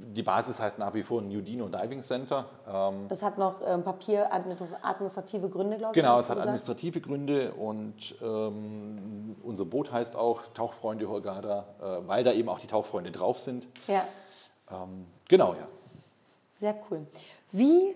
[0.00, 2.46] die Basis heißt nach wie vor New Dino Diving Center.
[2.66, 6.02] Ähm, das hat noch ähm, Papier, administrative Gründe, glaube ich.
[6.02, 6.48] Genau, es hat gesagt.
[6.48, 12.58] administrative Gründe und ähm, unser Boot heißt auch Tauchfreunde Hurghada, äh, weil da eben auch
[12.58, 13.66] die Tauchfreunde drauf sind.
[13.86, 14.04] Ja.
[14.70, 15.66] Ähm, genau, ja.
[16.50, 17.06] Sehr cool.
[17.50, 17.94] Wie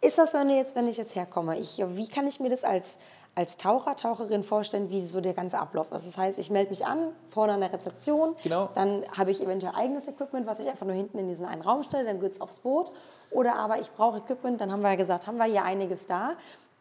[0.00, 1.58] ist das, wenn, jetzt, wenn ich jetzt herkomme?
[1.58, 2.98] Ich, wie kann ich mir das als
[3.38, 6.08] als Taucher, Taucherin vorstellen, wie so der ganze Ablauf ist.
[6.08, 8.68] Das heißt, ich melde mich an, vorne an der Rezeption, genau.
[8.74, 11.84] dann habe ich eventuell eigenes Equipment, was ich einfach nur hinten in diesen einen Raum
[11.84, 12.90] stelle, dann geht es aufs Boot.
[13.30, 16.32] Oder aber ich brauche Equipment, dann haben wir ja gesagt, haben wir hier einiges da.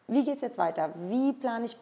[0.08, 0.90] Wie geht es jetzt weiter?
[0.96, 1.78] Wie plane ich,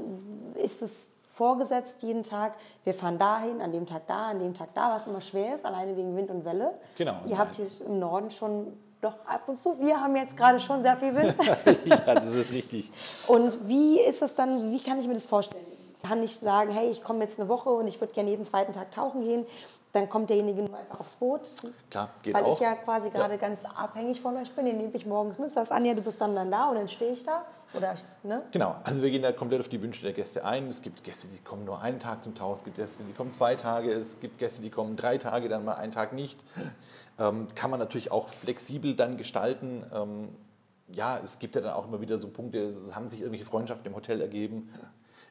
[0.61, 4.73] ist es vorgesetzt jeden Tag, wir fahren dahin, an dem Tag da, an dem Tag
[4.73, 6.73] da, was immer schwer ist, alleine wegen Wind und Welle.
[6.97, 7.15] Genau.
[7.27, 8.73] Ihr habt hier im Norden schon
[9.05, 9.79] doch ab und zu.
[9.79, 11.37] Wir haben jetzt gerade schon sehr viel Wind.
[11.85, 12.89] ja, das ist richtig.
[13.27, 15.65] Und wie ist das dann, wie kann ich mir das vorstellen?
[16.03, 18.73] Kann ich sagen, hey, ich komme jetzt eine Woche und ich würde gerne jeden zweiten
[18.73, 19.45] Tag tauchen gehen
[19.95, 21.41] dann kommt derjenige nur einfach aufs Boot.
[21.89, 22.53] Klar, geht Weil auch.
[22.53, 23.39] ich ja quasi gerade ja.
[23.39, 24.65] ganz abhängig von euch bin.
[24.65, 25.49] Den nehme ich morgens mit.
[25.49, 27.45] Sagst Anja, du bist dann, dann da und dann stehe ich da.
[27.75, 28.43] Oder, ne?
[28.51, 30.67] Genau, also wir gehen da komplett auf die Wünsche der Gäste ein.
[30.67, 33.31] Es gibt Gäste, die kommen nur einen Tag zum Tauch, es gibt Gäste, die kommen
[33.31, 36.43] zwei Tage, es gibt Gäste, die kommen drei Tage, dann mal einen Tag nicht.
[37.17, 39.85] Ähm, kann man natürlich auch flexibel dann gestalten.
[39.93, 40.29] Ähm,
[40.91, 43.87] ja, es gibt ja dann auch immer wieder so Punkte, es haben sich irgendwelche Freundschaften
[43.87, 44.69] im Hotel ergeben.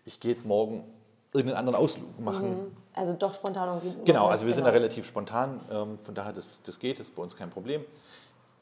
[0.05, 0.85] Ich gehe jetzt morgen
[1.33, 2.51] irgendeinen anderen Ausflug machen.
[2.51, 2.77] Mhm.
[2.95, 3.81] Also doch spontan.
[4.05, 4.83] Genau, also wir sind da genau.
[4.83, 7.85] relativ spontan, ähm, von daher das, das geht, das ist bei uns kein Problem.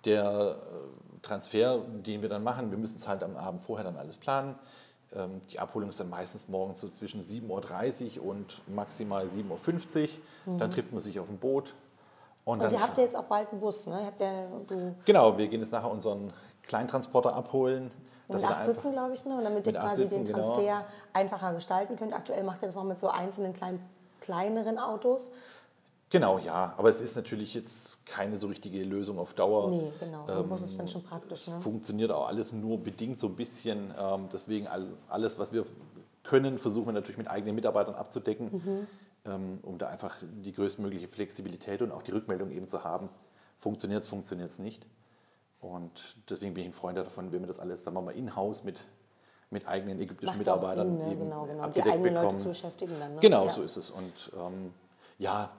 [0.04, 3.96] Der äh, Transfer, den wir dann machen, wir müssen es halt am Abend vorher dann
[3.96, 4.56] alles planen.
[5.14, 10.08] Ähm, die Abholung ist dann meistens morgens so zwischen 7.30 Uhr und maximal 7.50 Uhr.
[10.46, 10.58] Mhm.
[10.58, 11.74] Dann trifft man sich auf dem Boot.
[12.44, 14.04] Und, und ihr habt ja jetzt auch bald einen Bus, ne?
[14.04, 14.48] Habt ja,
[15.04, 16.32] genau, wir gehen jetzt nachher unseren
[16.64, 17.92] Kleintransporter abholen.
[18.28, 19.36] Mit acht Sitzen, glaube ich, ne?
[19.36, 20.84] und damit ihr quasi Sitzen, den Transfer genau.
[21.12, 22.14] einfacher gestalten könnt.
[22.14, 23.80] Aktuell macht ihr das noch mit so einzelnen kleinen,
[24.20, 25.30] kleineren Autos.
[26.12, 29.70] Genau, ja, aber es ist natürlich jetzt keine so richtige Lösung auf Dauer.
[29.70, 31.48] Nee, genau, ähm, muss es dann schon praktisch.
[31.48, 31.58] Es ne?
[31.62, 33.94] funktioniert auch alles nur bedingt so ein bisschen.
[33.98, 34.68] Ähm, deswegen
[35.08, 35.64] alles, was wir
[36.22, 38.86] können, versuchen wir natürlich mit eigenen Mitarbeitern abzudecken, mhm.
[39.24, 43.08] ähm, um da einfach die größtmögliche Flexibilität und auch die Rückmeldung eben zu haben.
[43.56, 44.84] Funktioniert es, funktioniert es nicht.
[45.62, 48.64] Und deswegen bin ich ein Freund davon, wenn wir das alles, sagen wir mal, in-house
[48.64, 48.76] mit,
[49.48, 51.12] mit eigenen ägyptischen Macht Mitarbeitern Sinn, ne?
[51.12, 51.62] eben genau, genau.
[51.62, 52.32] abgedeckt die eigenen bekommen.
[52.32, 53.14] Leute zu beschäftigen dann.
[53.14, 53.20] Ne?
[53.22, 53.50] Genau, ja.
[53.50, 53.88] so ist es.
[53.88, 54.74] Und ähm,
[55.22, 55.50] ja,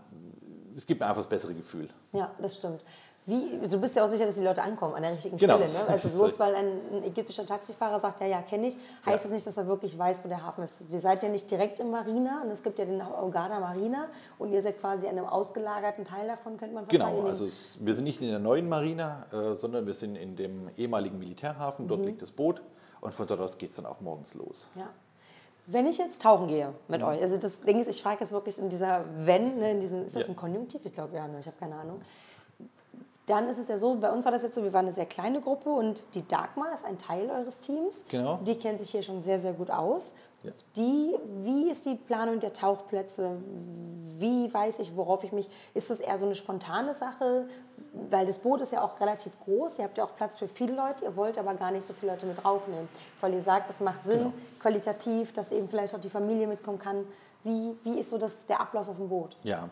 [0.75, 1.89] es gibt mir einfach das bessere Gefühl.
[2.11, 2.83] Ja, das stimmt.
[3.25, 5.55] Wie, du bist ja auch sicher, dass die Leute ankommen an der richtigen genau.
[5.55, 5.71] Stelle.
[5.71, 5.79] Ne?
[5.87, 9.13] Also bloß weil ein, ägyptischer Taxifahrer sagt, ja, ja, kenne ich, heißt ja.
[9.13, 10.91] das nicht, dass er wirklich weiß, wo der Hafen ist.
[10.91, 14.51] Wir seid ja nicht direkt im Marina und es gibt ja den Ogada Marina und
[14.51, 17.17] ihr seid quasi an einem ausgelagerten Teil davon, könnte man fast genau, sagen.
[17.17, 20.69] Genau, also wir sind nicht in der neuen Marina, äh, sondern wir sind in dem
[20.75, 22.07] ehemaligen Militärhafen, dort mhm.
[22.07, 22.61] liegt das Boot
[22.99, 24.67] und von dort aus geht es dann auch morgens los.
[24.75, 24.89] Ja.
[25.65, 27.07] Wenn ich jetzt tauchen gehe mit mhm.
[27.07, 30.03] euch, also das Ding ist, ich frage jetzt wirklich in dieser Wenn, ne, in diesem,
[30.03, 30.33] ist das ja.
[30.33, 30.81] ein Konjunktiv?
[30.83, 32.01] Ich glaube ja, ne, ich habe keine Ahnung
[33.25, 35.05] dann ist es ja so, bei uns war das jetzt so, wir waren eine sehr
[35.05, 38.03] kleine Gruppe und die Dagmar ist ein Teil eures Teams.
[38.09, 38.39] Genau.
[38.45, 40.13] Die kennt sich hier schon sehr, sehr gut aus.
[40.75, 43.37] Die, wie ist die Planung der Tauchplätze?
[44.17, 45.49] Wie weiß ich, worauf ich mich...
[45.73, 47.47] Ist das eher so eine spontane Sache?
[48.09, 49.77] Weil das Boot ist ja auch relativ groß.
[49.77, 51.05] Ihr habt ja auch Platz für viele Leute.
[51.05, 52.89] Ihr wollt aber gar nicht so viele Leute mit draufnehmen.
[53.21, 54.33] Weil ihr sagt, es macht Sinn, Genau.
[54.59, 57.05] qualitativ, dass eben vielleicht auch die Familie mitkommen kann.
[57.43, 59.37] Wie, wie ist so das, der Ablauf auf dem Boot?
[59.43, 59.69] Ja.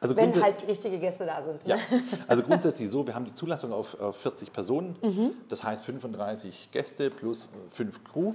[0.00, 1.64] Also Wenn halt die richtigen Gäste da sind.
[1.64, 1.76] Ja,
[2.28, 5.30] also grundsätzlich so, wir haben die Zulassung auf äh, 40 Personen, Mhm.
[5.48, 8.34] das heißt 35 Gäste plus 5 Crew.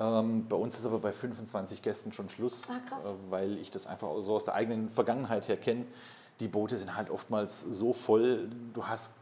[0.00, 3.86] Ähm, bei uns ist aber bei 25 Gästen schon Schluss, Ah, äh, weil ich das
[3.86, 5.86] einfach so aus der eigenen Vergangenheit her kenne.
[6.40, 9.12] Die Boote sind halt oftmals so voll, du hast,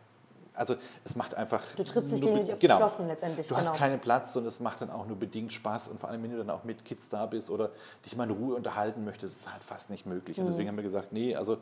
[0.54, 1.62] also es macht einfach...
[1.76, 3.68] Du trittst dich nur be- gegenseitig auf die genau, Flossen letztendlich, Du genau.
[3.68, 6.30] hast keinen Platz und es macht dann auch nur bedingt Spaß und vor allem, wenn
[6.30, 7.70] du dann auch mit Kids da bist oder
[8.04, 10.38] dich mal in Ruhe unterhalten möchtest, ist es halt fast nicht möglich.
[10.38, 10.44] Mhm.
[10.44, 11.58] Und deswegen haben wir gesagt, nee, also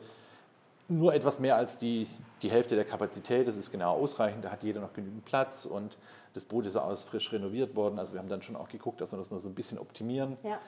[0.87, 2.07] nur etwas mehr als die,
[2.41, 5.97] die Hälfte der Kapazität, das ist genau ausreichend, da hat jeder noch genügend Platz und
[6.33, 7.99] das Boot ist auch frisch renoviert worden.
[7.99, 10.37] Also wir haben dann schon auch geguckt, dass wir das noch so ein bisschen optimieren.
[10.43, 10.59] Ja.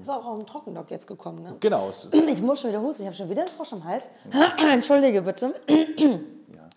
[0.00, 1.56] Ist auch auf dem Trockendock jetzt gekommen, ne?
[1.60, 1.90] Genau,
[2.28, 4.10] Ich muss schon wieder husten, ich habe schon wieder einen Frosch im Hals.
[4.72, 5.54] Entschuldige bitte.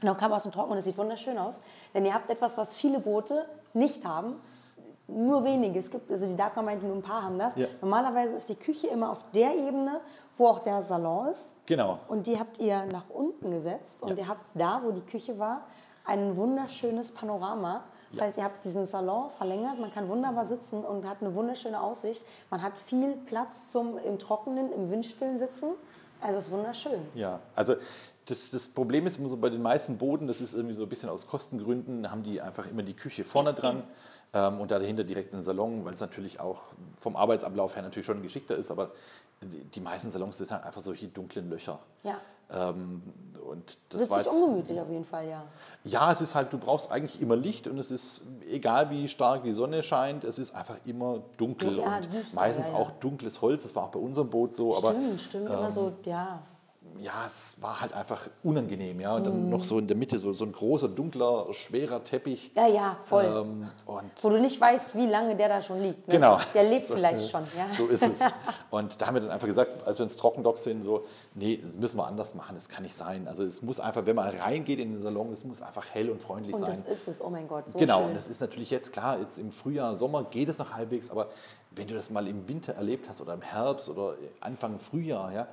[0.02, 1.62] Genau, kam aus dem Trocken und es sieht wunderschön aus.
[1.93, 4.36] Denn ihr habt etwas, was viele Boote nicht haben.
[5.08, 5.80] Nur wenige.
[5.80, 7.56] Es gibt, also die Dagmar meinte, nur ein paar haben das.
[7.56, 7.67] Ja.
[7.80, 10.02] Normalerweise ist die Küche immer auf der Ebene,
[10.38, 11.56] wo auch der Salon ist.
[11.65, 12.00] genau.
[12.10, 15.62] Und die habt ihr nach unten gesetzt und ihr habt da, wo die Küche war,
[16.04, 17.86] ein wunderschönes Panorama.
[18.13, 21.82] Das heißt, ihr habt diesen Salon verlängert, man kann wunderbar sitzen und hat eine wunderschöne
[21.82, 22.23] Aussicht.
[22.52, 25.71] Man hat viel Platz zum im Trockenen, im Windstillen sitzen.
[26.21, 27.02] Also es ist wunderschön.
[27.15, 27.76] Ja, also
[28.26, 30.89] das, das Problem ist immer so bei den meisten Booten, das ist irgendwie so ein
[30.89, 33.84] bisschen aus Kostengründen, haben die einfach immer die Küche vorne dran
[34.34, 36.62] ähm, und da dahinter direkt einen Salon, weil es natürlich auch
[36.99, 38.91] vom Arbeitsablauf her natürlich schon geschickter ist, aber
[39.41, 41.80] die, die meisten Salons sind halt einfach solche dunklen Löcher.
[42.04, 42.21] Ja.
[42.54, 43.02] Ähm,
[43.54, 45.44] und das Sitzt war jetzt, ungemütlich auf jeden Fall, ja.
[45.84, 49.44] ja, es ist halt, du brauchst eigentlich immer Licht und es ist, egal wie stark
[49.44, 52.80] die Sonne scheint, es ist einfach immer dunkel Ja, und düster, meistens ja, ja.
[52.80, 53.63] auch dunkles Holz.
[53.63, 55.50] Das war auch bei unserem Boot so, aber Stimmt, stimmt.
[55.50, 56.42] Immer so, ja.
[56.99, 58.99] Ja, es war halt einfach unangenehm.
[58.99, 59.15] Ja?
[59.15, 62.51] Und dann noch so in der Mitte so, so ein großer, dunkler, schwerer Teppich.
[62.56, 63.25] Ja, ja, voll.
[63.25, 66.08] Ähm, und Wo du nicht weißt, wie lange der da schon liegt.
[66.08, 66.15] Ne?
[66.15, 66.39] Genau.
[66.53, 67.43] Der lebt So, vielleicht schon.
[67.58, 67.67] Ja.
[67.75, 68.19] So ist es.
[68.69, 71.73] Und da haben wir dann einfach gesagt, als wir ins Trockendock sind, so, nee, das
[71.73, 73.27] müssen wir anders machen, das kann nicht sein.
[73.27, 76.21] Also es muss einfach, wenn man reingeht in den Salon, es muss einfach hell und
[76.21, 76.69] freundlich Und sein.
[76.69, 78.08] das ist es, oh mein Gott, so genau, schön.
[78.10, 81.29] und das ist natürlich jetzt klar, jetzt im Frühjahr, Sommer geht es noch halbwegs, aber
[81.71, 85.47] wenn du das mal im Winter erlebt hast oder im Herbst oder Anfang Frühjahr, ja,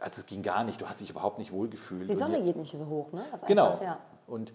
[0.00, 2.08] also es ging gar nicht, du hast dich überhaupt nicht wohlgefühlt.
[2.10, 3.22] Die Sonne geht nicht so hoch, ne?
[3.32, 3.70] Das ist Genau.
[3.72, 3.98] Einfach, ja.
[4.26, 4.52] Und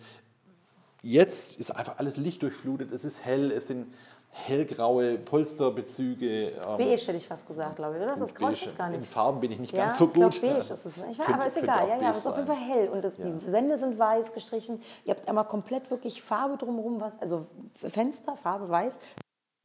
[1.01, 3.93] jetzt ist einfach alles lichtdurchflutet, es ist hell, es sind
[4.37, 6.49] hellgraue Polsterbezüge.
[6.49, 8.01] ähm, Beige hätte ich fast gesagt, glaube ich.
[8.01, 8.11] Oder?
[8.11, 9.07] Das ist grau, ich weiß gar In nicht.
[9.07, 10.41] Farben bin ich nicht Ja, ganz so ich glaub, gut.
[10.41, 10.85] beige ist es.
[10.97, 11.87] Ich weiß, aber ist egal.
[11.87, 12.47] Ja, ja, aber es ist auf jeden.
[12.47, 12.89] Fall hell.
[12.89, 14.81] Und das, die Wände sind weiß gestrichen.
[15.05, 17.45] Ihr habt einmal komplett wirklich Farbe drumherum, was, also
[17.75, 18.99] Fenster, Farbe weiß,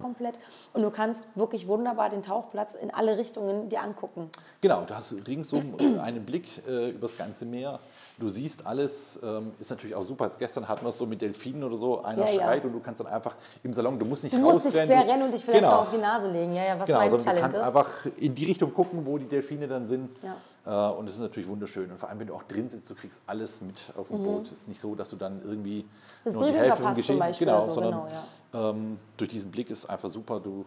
[0.00, 0.40] komplett.
[0.72, 4.30] Und du kannst wirklich wunderbar den Tauchplatz in alle Richtungen dir angucken.
[4.60, 7.80] Genau, du hast ringsum einen Blick äh, über das ganze Meer.
[8.20, 10.24] Du siehst alles, ähm, ist natürlich auch super.
[10.24, 12.40] Als gestern hatten wir es so mit Delfinen oder so, einer Ja, ja.
[12.42, 15.08] schreit und du kannst dann einfach im Salon, du musst nicht Du musst nicht quer
[15.08, 15.72] rennen und dich vielleicht genau.
[15.76, 16.54] mal auf die Nase legen.
[16.54, 17.62] Ja, ja, was Genau, mein sondern du kannst ist.
[17.64, 20.10] einfach in die Richtung gucken, wo die Delfine dann sind.
[20.64, 20.90] Ja.
[20.90, 21.90] Äh, und es ist natürlich wunderschön.
[21.90, 24.44] Und vor allem, wenn du auch drin sitzt, du kriegst alles mit auf dem Boot.
[24.46, 25.88] Es ist nicht so, dass du dann irgendwie Mhm.
[26.24, 27.22] Das nur die Hälfte vom Geschehen...
[27.38, 27.92] Genau, so, sondern
[28.52, 30.38] genau, ähm, durch diesen Blick ist einfach super.
[30.40, 30.66] Du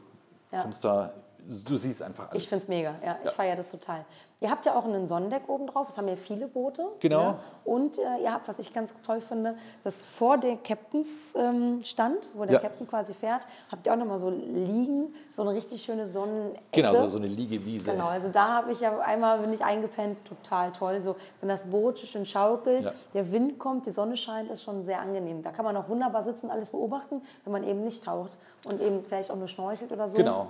[0.52, 0.62] Ja.
[0.64, 1.14] kommst da,
[1.48, 2.44] du siehst einfach alles.
[2.44, 4.06] Ich finde es mega, ja, ich feiere das total.
[4.40, 6.86] Ihr habt ja auch einen Sonnendeck oben drauf, das haben ja viele Boote.
[7.00, 7.22] Genau.
[7.22, 7.40] Ja.
[7.64, 12.32] Und äh, ihr habt, was ich ganz toll finde, das vor der Captains ähm, stand,
[12.36, 12.60] wo der Ja.
[12.60, 16.60] Captain quasi fährt, habt ihr auch nochmal so liegen, so eine richtig schöne Sonnenecke.
[16.74, 17.92] Genau, so, so eine Liegewiese.
[17.92, 21.00] Genau, also da habe ich ja einmal bin ich eingepennt, total toll.
[21.00, 22.92] So, wenn das Boot schön schaukelt, Ja.
[23.14, 25.42] der Wind kommt, die Sonne scheint, ist schon sehr angenehm.
[25.42, 29.06] Da kann man auch wunderbar sitzen, alles beobachten, wenn man eben nicht taucht und eben
[29.06, 30.18] vielleicht auch nur schnorchelt oder so.
[30.18, 30.48] Genau.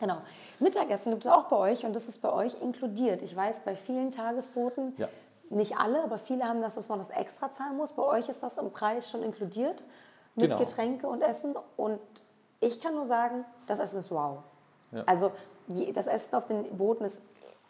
[0.00, 0.18] Genau.
[0.60, 3.22] Mittagessen gibt es auch bei euch und das ist bei euch inkludiert.
[3.22, 5.08] Ich weiß, bei vielen Tagesbooten, Ja.
[5.50, 7.92] nicht alle, aber viele haben das, dass man das extra zahlen muss.
[7.92, 9.84] Bei euch ist das im Preis schon inkludiert
[10.34, 10.58] mit Genau.
[10.58, 11.54] Getränke und Essen.
[11.76, 11.98] Und
[12.60, 14.38] ich kann nur sagen, das Essen ist wow.
[14.92, 15.02] Ja.
[15.06, 15.32] Also
[15.94, 17.22] das Essen auf den Booten ist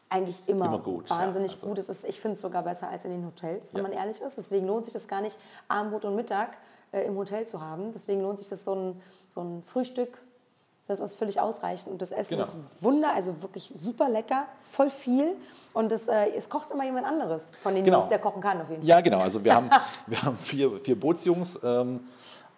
[0.09, 1.19] eigentlich immer, Immer gut, ja.
[1.19, 1.79] wahnsinnig Also- gut.
[1.79, 3.89] Es ist, ich finde es sogar besser als in den Hotels, wenn Ja.
[3.89, 4.37] man ehrlich ist.
[4.37, 6.59] Deswegen lohnt sich das gar nicht, Abendbrot und Mittag
[6.93, 7.93] äh, im Hotel zu haben.
[7.93, 10.19] Deswegen lohnt sich das so ein, so ein Frühstück.
[10.89, 11.93] Das ist völlig ausreichend.
[11.93, 12.43] Und das Essen Genau.
[12.43, 15.35] ist wunder, also wirklich super lecker, voll viel.
[15.75, 17.99] Und das, äh, es kocht immer jemand anderes von den Genau.
[17.99, 18.89] Jungs, der kochen kann auf jeden Fall.
[18.89, 19.19] Ja, genau.
[19.19, 19.69] Also wir haben,
[20.07, 21.61] wir haben vier, vier Bootsjungs.
[21.65, 22.01] Ähm,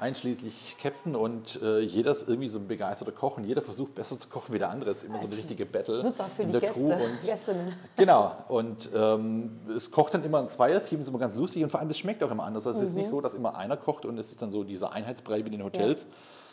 [0.00, 4.16] einschließlich Captain und äh, jeder ist irgendwie so ein begeisterter Koch und jeder versucht besser
[4.16, 4.90] zu kochen wie der andere.
[4.90, 6.92] Es ist immer so eine richtige Battle Super für in die der Gäste, Crew.
[6.92, 7.72] Und, Gästinnen.
[7.96, 11.80] Genau, und ähm, es kocht dann immer ein Zweierteam, ist immer ganz lustig und vor
[11.80, 12.64] allem es schmeckt auch immer anders.
[12.68, 13.00] Also es ist Mhm.
[13.00, 15.52] nicht so, dass immer einer kocht und es ist dann so dieser Einheitsbrei wie in
[15.52, 16.06] den Hotels.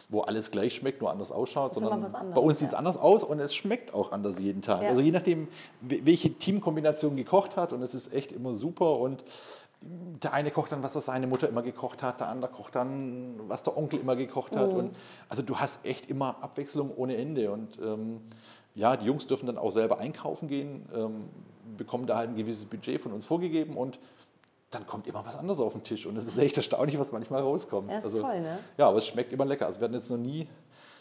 [0.10, 2.78] Wo alles gleich schmeckt, nur anders ausschaut, sondern anderes, bei uns sieht es ja.
[2.78, 4.84] anders aus und es schmeckt auch anders jeden Tag.
[4.84, 4.90] Ja.
[4.90, 5.48] Also je nachdem,
[5.82, 9.24] we- welche Teamkombination gekocht hat und es ist echt immer super und
[10.24, 13.62] der eine kocht dann, was seine Mutter immer gekocht hat, der andere kocht dann, was
[13.64, 14.74] der Onkel immer gekocht hat.
[14.74, 14.96] Und
[15.30, 17.52] also du hast echt immer Abwechslung ohne Ende.
[17.52, 18.22] Und ähm,
[18.74, 21.26] ja, die Jungs dürfen dann auch selber einkaufen gehen, ähm,
[21.78, 24.00] bekommen da halt ein gewisses Budget von uns vorgegeben und
[24.72, 26.06] dann kommt immer was anderes auf den Tisch.
[26.06, 27.90] Und es ist echt erstaunlich, was manchmal rauskommt.
[27.92, 28.60] Ja, ist also, toll, ne?
[28.78, 29.66] Ja, aber es schmeckt immer lecker.
[29.68, 30.48] Also wir hatten jetzt noch nie,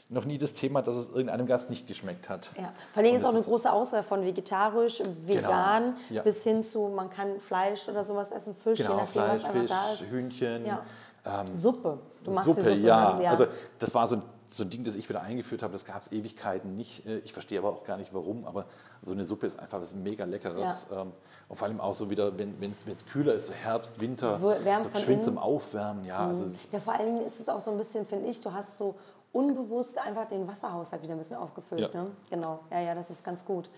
[0.09, 2.51] noch nie das Thema, dass es irgendeinem Gast nicht geschmeckt hat.
[2.57, 2.73] Ja.
[2.93, 6.23] Vor allem ist auch es eine große Auswahl von vegetarisch, vegan, Ja.
[6.23, 9.51] bis hin zu, man kann Fleisch oder sowas essen, Fisch, je Genau, nachdem, Fleisch, was
[9.53, 10.11] Fisch, da ist.
[10.11, 10.67] Hühnchen.
[10.67, 10.83] Ja.
[11.25, 11.99] ähm, Suppe.
[12.23, 13.19] Du machst Suppe, Suppe, ja.
[13.19, 13.29] ne?
[13.31, 13.47] Also
[13.79, 15.73] das war so ein, so ein Ding, das ich wieder eingeführt habe.
[15.73, 17.07] Das gab es Ewigkeiten nicht.
[17.07, 18.45] Äh, Ich verstehe aber auch gar nicht, warum.
[18.45, 18.67] Aber
[19.03, 20.87] so eine Suppe ist einfach was mega Leckeres.
[20.93, 21.13] Ähm,
[21.49, 25.11] Und vor allem auch so wieder, wenn es kühler ist, so Herbst, Winter, Wärme so.
[25.11, 25.21] Mhm.
[25.23, 26.05] zum Aufwärmen.
[26.05, 28.41] Ja, also es- Ja, vor allen Dingen ist es auch so ein bisschen, finde ich,
[28.41, 28.95] du hast so
[29.33, 31.93] unbewusst einfach den Wasserhaushalt wieder ein bisschen aufgefüllt.
[31.93, 32.03] Ja.
[32.05, 32.11] Ne?
[32.31, 33.69] Genau, ja, ja, das ist ganz gut.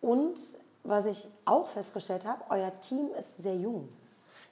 [0.00, 0.34] Und
[0.84, 3.88] was ich auch festgestellt habe, euer Team ist sehr jung.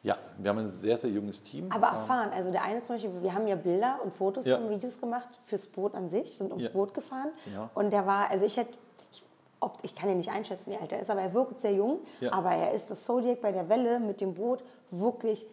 [0.03, 1.71] Ja, wir haben ein sehr, sehr junges Team.
[1.71, 4.57] Aber erfahren, also der eine zum Beispiel, wir haben ja Bilder und Fotos Ja.
[4.57, 6.71] und Videos gemacht fürs Boot an sich, sind ums Ja.
[6.73, 7.29] Boot gefahren.
[7.55, 7.69] Ja.
[7.75, 8.79] Und der war, also ich hätte,
[9.13, 9.23] ich,
[9.61, 11.99] ob, ich kann ja nicht einschätzen, wie alt er ist, aber er wirkt sehr jung.
[12.31, 15.47] Aber er ist das Zodiac bei der Welle mit dem Boot wirklich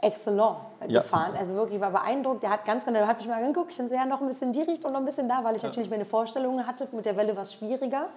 [0.00, 0.56] excellent
[0.88, 1.34] gefahren.
[1.36, 2.42] Also wirklich, ich war beeindruckt.
[2.42, 3.70] Der hat ganz genau, der hat mich mal angeguckt.
[3.72, 5.62] Ich dann so, ja, noch ein bisschen die Richtung, noch ein bisschen da, weil ich
[5.62, 6.86] natürlich meine Vorstellungen hatte.
[6.92, 8.08] Mit der Welle war es schwieriger.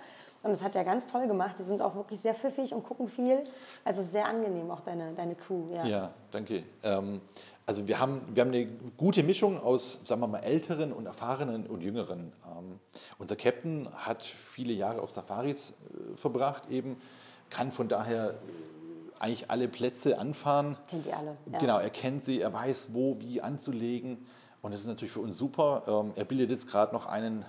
[0.43, 1.55] Und das hat er ganz toll gemacht.
[1.59, 3.43] Die sind auch wirklich sehr pfiffig und gucken viel.
[3.85, 5.65] Also sehr angenehm, auch deine, deine Crew.
[5.71, 5.85] Ja.
[5.85, 6.63] Ja, danke.
[6.83, 7.21] Ähm,
[7.65, 11.67] also wir haben, wir haben eine gute Mischung aus, sagen wir mal, älteren und erfahrenen
[11.67, 12.33] und jüngeren.
[12.45, 12.79] Ähm,
[13.19, 16.99] unser Captain hat viele Jahre auf Safaris äh, verbracht eben,
[17.49, 18.33] kann von daher äh,
[19.19, 20.75] eigentlich alle Plätze anfahren.
[20.89, 21.37] Kennt ihr alle.
[21.51, 21.59] Ja.
[21.59, 24.25] Genau, er kennt sie, er weiß, wo, wie anzulegen.
[24.63, 25.83] Und das ist natürlich für uns super.
[25.87, 27.45] Ähm, er bildet jetzt gerade noch einen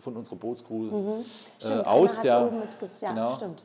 [0.00, 1.24] von unserer Bootscrew äh, Mhm.
[1.58, 3.64] Stimmt, aus, der, mit ja, genau, stimmt.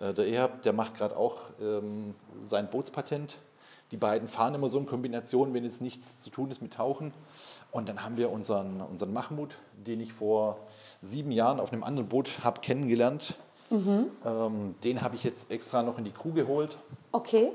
[0.00, 3.38] äh, Der Ehab, der macht gerade auch ähm, sein Bootspatent.
[3.90, 7.12] Die beiden fahren immer so in Kombination, wenn jetzt nichts zu tun ist mit Tauchen.
[7.72, 10.56] Und dann haben wir unseren, unseren Mahmoud, den ich vor
[11.02, 13.34] sieben Jahren auf einem anderen Boot habe kennengelernt.
[13.68, 14.06] Mhm.
[14.24, 16.78] Ähm, den habe ich jetzt extra noch in die Crew geholt,
[17.12, 17.52] Okay.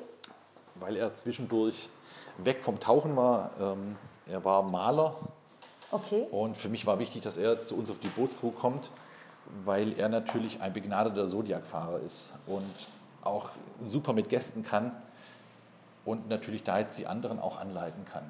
[0.76, 1.90] weil er zwischendurch
[2.38, 3.50] weg vom Tauchen war.
[3.60, 3.96] Ähm,
[4.28, 5.16] er war Maler
[5.92, 6.28] Okay.
[6.32, 8.90] und für mich war wichtig, dass er zu uns auf die Bootscrew kommt,
[9.64, 12.66] weil er natürlich ein begnadeter Zodiac-Fahrer ist und
[13.22, 13.50] auch
[13.88, 14.92] super mit Gästen kann
[16.06, 18.24] und natürlich da jetzt die anderen auch anleiten kann.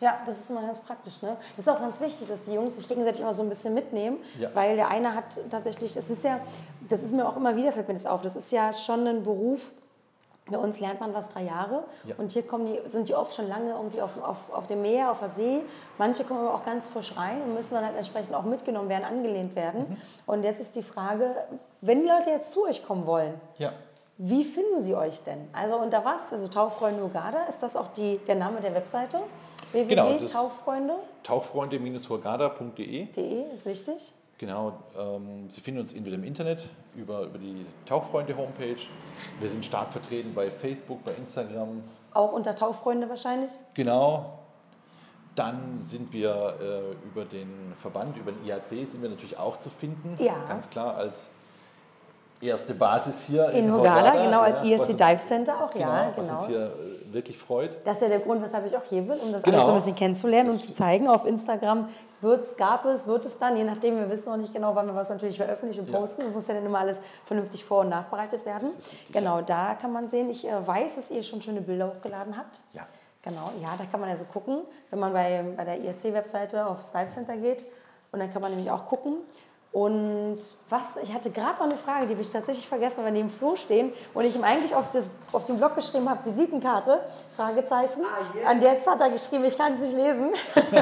[0.00, 1.20] Ja, das ist immer ganz praktisch.
[1.20, 1.36] Ne?
[1.56, 4.16] Das ist auch ganz wichtig, dass die Jungs sich gegenseitig immer so ein bisschen mitnehmen,
[4.38, 4.48] Ja.
[4.54, 6.40] weil der eine hat tatsächlich, es ist ja,
[6.88, 9.22] das ist mir auch immer wieder, fällt mir das auf, das ist ja schon ein
[9.22, 9.72] Beruf,
[10.50, 12.14] bei uns lernt man was drei Jahre Ja.
[12.18, 15.10] und hier kommen die, sind die oft schon lange irgendwie auf, auf, auf dem Meer,
[15.10, 15.62] auf der See.
[15.98, 19.04] Manche kommen aber auch ganz frisch rein und müssen dann halt entsprechend auch mitgenommen werden,
[19.04, 19.86] angelehnt werden.
[19.90, 19.96] Mhm.
[20.26, 21.34] Und jetzt ist die Frage,
[21.80, 23.72] wenn die Leute jetzt zu euch kommen wollen, Ja,
[24.18, 25.48] wie finden sie euch denn?
[25.52, 26.32] Also unter was?
[26.32, 29.18] Also Tauchfreunde Ugada, ist das auch die, der Name der Webseite?
[29.72, 33.52] Genau, das- www.tauchfreunde.de tauchfreunde-hurgada.de.
[33.52, 34.12] ist wichtig.
[34.40, 36.60] Genau, ähm, Sie finden uns entweder im Internet
[36.96, 38.80] über, über die Tauchfreunde-Homepage.
[39.38, 41.82] Wir sind stark vertreten bei Facebook, bei Instagram.
[42.14, 43.50] Auch unter Tauchfreunde wahrscheinlich.
[43.74, 44.38] Genau.
[45.34, 49.68] Dann sind wir äh, über den Verband, über den IAC sind wir natürlich auch zu
[49.68, 50.16] finden.
[50.18, 50.36] Ja.
[50.48, 51.28] Ganz klar als
[52.40, 56.12] erste Basis hier In in, Hurghada, genau, als ISC uns- Dive Center auch, ja, Genau,
[56.16, 56.38] was genau.
[56.40, 57.70] uns hier äh, wirklich freut.
[57.84, 59.56] Das ist ja der Grund, weshalb ich auch hier bin, um das Genau.
[59.56, 61.08] alles so ein bisschen kennenzulernen und zu zeigen.
[61.08, 61.88] Auf Instagram
[62.20, 64.94] wird's, gab es, wird es dann, je nachdem, wir wissen noch nicht genau, wann wir
[64.94, 65.98] was natürlich veröffentlichen und Ja.
[65.98, 66.22] posten.
[66.24, 68.68] Das muss ja dann immer alles vernünftig vor- und nachbereitet werden.
[69.12, 72.62] genau, da kann man sehen, ich äh, weiß, dass ihr schon schöne Bilder hochgeladen habt.
[72.72, 72.82] Ja.
[73.22, 76.90] Genau, ja, da kann man ja so gucken, wenn man bei, bei der IRC-Webseite aufs
[76.92, 77.66] Dive Center geht.
[78.12, 79.16] Und dann kann man nämlich auch gucken.
[79.72, 80.36] Und
[80.68, 83.30] was, ich hatte gerade noch eine Frage, die habe ich tatsächlich vergessen, weil wir neben
[83.30, 86.98] Flo stehen und ich ihm eigentlich auf, das, auf den Blog geschrieben habe, Visitenkarte,
[87.36, 88.02] Fragezeichen.
[88.44, 90.32] An der hat er geschrieben, ich kann es nicht lesen.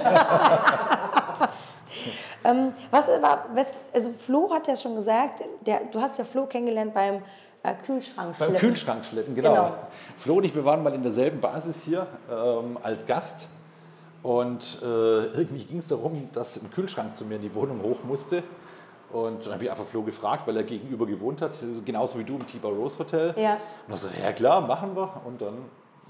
[2.44, 3.08] ähm, was
[3.52, 7.22] was, also Flo hat ja schon gesagt, der, du hast ja Flo kennengelernt beim
[7.62, 8.38] äh, Kühlschrank.
[8.38, 9.50] Beim Kühlschrankschleppen, genau.
[9.50, 9.74] Genau.
[10.16, 13.48] Flo und ich, wir waren mal in derselben Basis hier ähm, als Gast.
[14.22, 18.02] Und äh, irgendwie ging es darum, dass ein Kühlschrank zu mir in die Wohnung hoch
[18.02, 18.42] musste.
[19.12, 22.34] Und dann habe ich einfach Flo gefragt, weil er gegenüber gewohnt hat, genauso wie du
[22.34, 23.34] im Tiber Rose Hotel.
[23.36, 23.54] Ja.
[23.86, 25.22] Und er so, ja klar, machen wir.
[25.26, 25.64] Und dann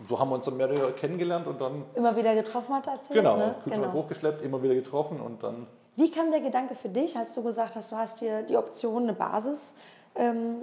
[0.07, 1.84] so haben wir uns dann mehr kennengelernt und dann.
[1.94, 3.18] Immer wieder getroffen hat erzählt.
[3.18, 3.55] Genau, ne?
[3.62, 3.92] Kühlschrank genau.
[3.94, 5.66] hochgeschleppt, immer wieder getroffen und dann.
[5.96, 9.05] Wie kam der Gedanke für dich, als du gesagt hast, du hast dir die Option,
[9.05, 9.74] eine Basis
[10.14, 10.59] ähm,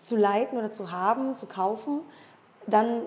[0.00, 2.00] zu leiten oder zu haben, zu kaufen?
[2.66, 3.02] Dann,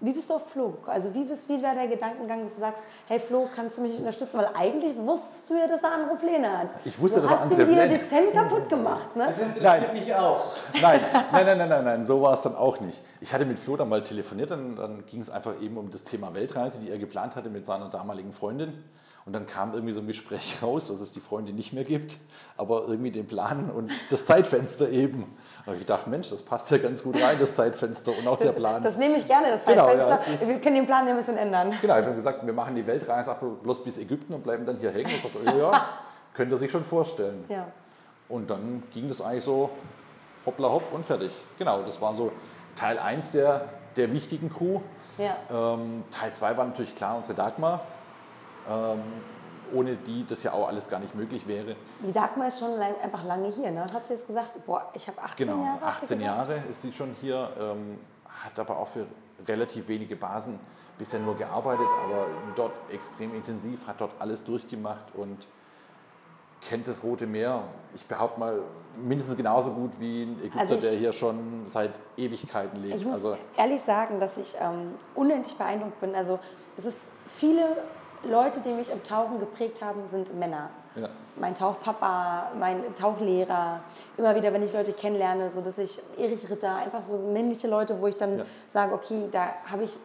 [0.00, 0.78] wie bist du auf Flo?
[0.86, 3.98] Also wie, bist, wie war der Gedankengang, dass du sagst, hey Flo, kannst du mich
[3.98, 4.38] unterstützen?
[4.38, 6.68] Weil eigentlich wusstest du ja, dass er andere Pläne hat.
[6.84, 9.26] Ich wusste, du dass er hast andere ihm dir Pläne- dezent kaputt gemacht, ne?
[9.26, 10.44] Das interessiert mich auch.
[10.80, 11.00] Nein,
[11.32, 13.02] nein, nein, nein, nein, nein, so war es dann auch nicht.
[13.20, 16.02] Ich hatte mit Flo dann mal telefoniert, dann, dann ging es einfach eben um das
[16.04, 18.82] Thema Weltreise, die er geplant hatte mit seiner damaligen Freundin.
[19.26, 22.18] Und dann kam irgendwie so ein Gespräch raus, dass es die Freundin nicht mehr gibt,
[22.56, 25.24] aber irgendwie den Plan und das Zeitfenster eben.
[25.66, 28.52] Habe ich gedacht, Mensch, das passt ja ganz gut rein, das Zeitfenster und auch der
[28.52, 28.82] Plan.
[28.82, 30.46] Das nehme ich gerne, das Genau, Zeitfenster.
[30.46, 31.72] ja, Wir können den Plan ja ein bisschen ändern.
[31.80, 34.90] Genau, ich habe gesagt, wir machen die Weltreise bloß bis Ägypten und bleiben dann hier
[34.90, 35.10] hängen.
[35.22, 35.88] Und sagte, ja,
[36.34, 37.44] könnt ihr sich schon vorstellen.
[37.48, 37.66] Ja.
[38.28, 39.70] Und dann ging das eigentlich so
[40.46, 41.32] hoppla hopp und fertig.
[41.58, 42.32] Genau, das war so
[42.74, 44.80] Teil 1 der, der wichtigen Crew.
[45.18, 45.74] Ja.
[45.74, 47.80] Ähm, Teil 2 war natürlich klar unsere Dagmar,
[49.72, 51.76] ohne die das ja auch alles gar nicht möglich wäre.
[52.02, 53.82] Die Dagmar ist schon lang- einfach lange hier, ne?
[53.92, 55.78] Hat sie jetzt gesagt, boah, ich habe 18 Genau, Jahre.
[55.78, 56.22] sie 18 gesagt?
[56.22, 57.98] Jahre ist sie schon hier, ähm,
[58.28, 59.06] hat aber auch für
[59.46, 60.58] relativ wenige Basen
[60.98, 65.46] bisher nur gearbeitet, aber dort extrem intensiv, hat dort alles durchgemacht und
[66.68, 67.62] kennt das Rote Meer,
[67.94, 68.60] ich behaupte mal,
[69.00, 72.96] mindestens genauso gut wie ein Ägypter, Also ich- der hier schon seit Ewigkeiten lebt.
[72.96, 76.14] Ich muss also, ehrlich sagen, dass ich ähm, unendlich beeindruckt bin.
[76.14, 76.38] Also
[76.76, 77.78] es ist viele
[78.22, 80.70] Leute, die mich im Tauchen geprägt haben, sind Männer.
[80.96, 81.08] Ja.
[81.36, 83.80] Mein Tauchpapa, mein Tauchlehrer,
[84.16, 88.00] immer wieder, wenn ich Leute kennenlerne, so dass ich Erich Ritter, einfach so männliche Leute,
[88.00, 88.44] wo ich dann Ja.
[88.68, 89.96] sage, okay, da habe ich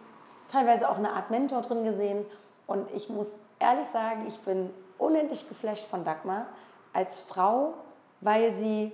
[0.47, 2.25] teilweise auch eine Art Mentor drin gesehen.
[2.67, 6.45] Und ich muss ehrlich sagen, ich bin unendlich geflasht von Dagmar
[6.93, 7.73] als Frau,
[8.21, 8.91] weil sie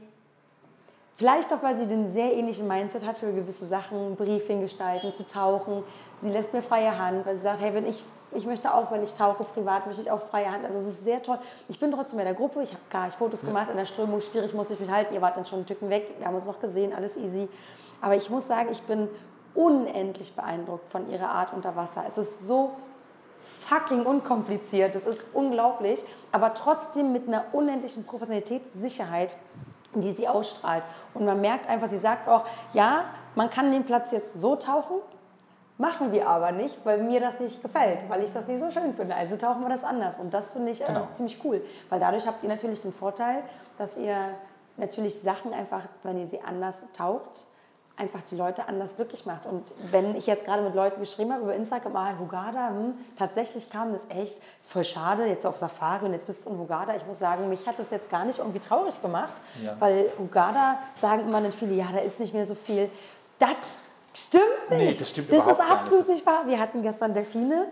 [1.17, 5.27] Vielleicht auch, weil sie den sehr ähnlichen Mindset hat für gewisse Sachen, Briefing gestalten, zu
[5.27, 5.83] tauchen.
[6.19, 8.03] Sie lässt mir freie Hand, weil sie sagt, hey, wenn ich,
[8.33, 10.63] ich möchte auch, wenn ich tauche privat, möchte ich auch freie Hand.
[10.63, 11.37] Also es ist sehr toll.
[11.67, 14.21] Ich bin trotzdem in der Gruppe, ich habe gar nicht Fotos gemacht, in der Strömung
[14.21, 15.13] schwierig, muss ich mich halten.
[15.13, 17.49] Ihr wart dann schon ein Tücken weg, wir haben uns noch gesehen, alles easy.
[18.01, 19.09] Aber ich muss sagen, ich bin
[19.53, 22.03] unendlich beeindruckt von ihrer Art unter Wasser.
[22.07, 22.71] Es ist so
[23.41, 24.95] fucking unkompliziert.
[24.95, 26.03] Das ist unglaublich.
[26.31, 29.37] Aber trotzdem mit einer unendlichen Professionalität, Sicherheit,
[29.93, 30.83] die sie ausstrahlt.
[31.13, 33.05] Und man merkt einfach, sie sagt auch, ja,
[33.35, 34.97] man kann den Platz jetzt so tauchen,
[35.77, 38.93] machen wir aber nicht, weil mir das nicht gefällt, weil ich das nicht so schön
[38.93, 39.15] finde.
[39.15, 40.19] Also tauchen wir das anders.
[40.19, 41.07] Und das finde ich äh, Genau.
[41.11, 41.61] ziemlich cool.
[41.89, 43.43] Weil dadurch habt ihr natürlich den Vorteil,
[43.77, 44.15] dass ihr
[44.77, 47.47] natürlich Sachen einfach, wenn ihr sie anders taucht,
[47.97, 49.45] einfach die Leute anders glücklich macht.
[49.45, 53.69] Und wenn ich jetzt gerade mit Leuten geschrieben habe über Instagram, ah, Hugada, hm, tatsächlich
[53.69, 56.95] kam das echt, ist voll schade, jetzt auf Safari und jetzt bist du in Hugada.
[56.95, 59.75] Ich muss sagen, mich hat das jetzt gar nicht irgendwie traurig gemacht, Ja.
[59.79, 62.89] weil Hugada sagen immer dann viele, ja, da ist nicht mehr so viel.
[63.37, 63.79] Das
[64.13, 64.79] stimmt nicht.
[64.79, 65.71] Nee, das stimmt das ist nicht.
[65.71, 66.43] absolut Das- nicht wahr.
[66.47, 67.67] Wir hatten gestern Delfine.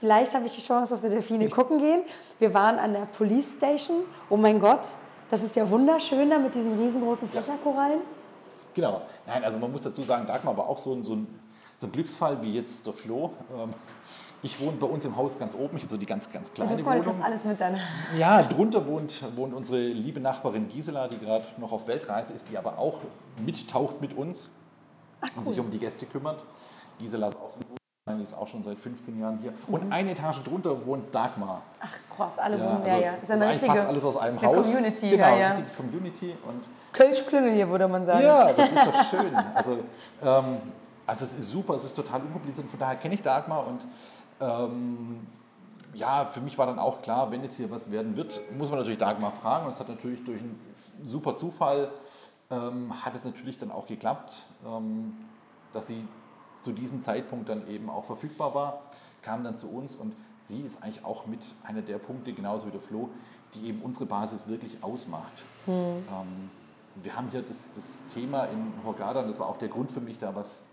[0.00, 2.02] Vielleicht habe ich die Chance, dass wir Delfine gucken gehen.
[2.40, 3.98] Wir waren an der Police Station.
[4.28, 4.86] Oh mein Gott,
[5.30, 8.00] das ist ja wunderschön da mit diesen riesengroßen Fächerkorallen.
[8.74, 9.02] Genau.
[9.26, 11.26] Nein, also man muss dazu sagen, Dagmar war auch so ein, so ein,
[11.76, 13.30] so ein Glücksfall wie jetzt der Flo.
[13.56, 13.72] Ähm,
[14.44, 16.76] Ich wohne bei uns im Haus ganz oben, ich habe so die ganz, ganz kleine
[16.76, 17.22] Du wolltest Wohnung.
[17.22, 17.78] alles mit deiner.
[18.18, 22.58] Ja, drunter wohnt, wohnt unsere liebe Nachbarin Gisela, die gerade noch auf Weltreise ist, die
[22.58, 22.94] aber auch
[23.44, 24.50] mittaucht mit uns
[25.36, 26.44] und sich um die Gäste kümmert.
[26.98, 27.50] Gisela ist auch
[28.20, 29.52] ist auch schon seit 15 Jahren hier.
[29.68, 31.62] Und eine Etage drunter wohnt Dagmar.
[31.80, 32.82] Ach, krass, alle Ja, wohnen.
[32.82, 33.12] also Ja, ja.
[33.12, 34.66] Das ist das eine eigentlich richtige fast alles aus einem eine Haus.
[34.72, 35.10] Community.
[35.10, 35.56] Genau, ja, ja.
[35.76, 36.36] Community.
[36.46, 38.24] Und Kölsch-Klüngel hier, würde man sagen.
[38.24, 39.34] ja, das ist doch schön.
[39.54, 39.78] Also,
[40.20, 40.58] ähm,
[41.06, 42.68] also es ist super, es ist total unkompliziert.
[42.68, 43.80] Von daher kenne ich Dagmar und
[44.40, 45.26] ähm,
[45.94, 48.78] ja, für mich war dann auch klar, wenn es hier was werden wird, muss man
[48.78, 49.66] natürlich Dagmar fragen.
[49.66, 50.58] Und es hat natürlich durch einen
[51.04, 51.90] super Zufall,
[52.52, 54.34] ähm, hat es natürlich dann auch geklappt,
[54.64, 55.16] ähm,
[55.72, 56.06] dass sie
[56.60, 58.82] zu diesem Zeitpunkt dann eben auch verfügbar war,
[59.22, 62.70] kam dann zu uns und sie ist eigentlich auch mit einer der Punkte, genauso wie
[62.70, 63.08] der Flo,
[63.54, 65.44] die eben unsere Basis wirklich ausmacht.
[65.66, 66.50] Ähm,
[67.02, 70.00] wir haben hier das, das Thema in Hurghada, und das war auch der Grund für
[70.00, 70.66] mich, da was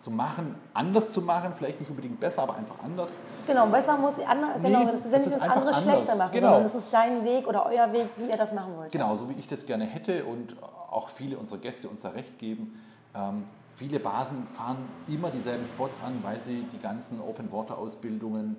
[0.00, 3.16] zu machen, anders zu machen, vielleicht nicht unbedingt besser, aber einfach anders.
[3.46, 6.12] Genau, besser muss die andere, Nee, genau, das ist ja nicht das andere einfach schlechter
[6.12, 6.18] anders.
[6.18, 6.46] machen, Genau.
[6.48, 8.92] sondern das ist dein Weg oder euer Weg, wie ihr das machen wollt.
[8.92, 10.56] Genau, so wie ich das gerne hätte und
[10.90, 12.80] auch viele unserer Gäste uns da recht geben.
[13.14, 13.44] Ähm,
[13.74, 14.78] viele Basen fahren
[15.08, 18.56] immer dieselben Spots an, weil sie die ganzen Open-Water-Ausbildungen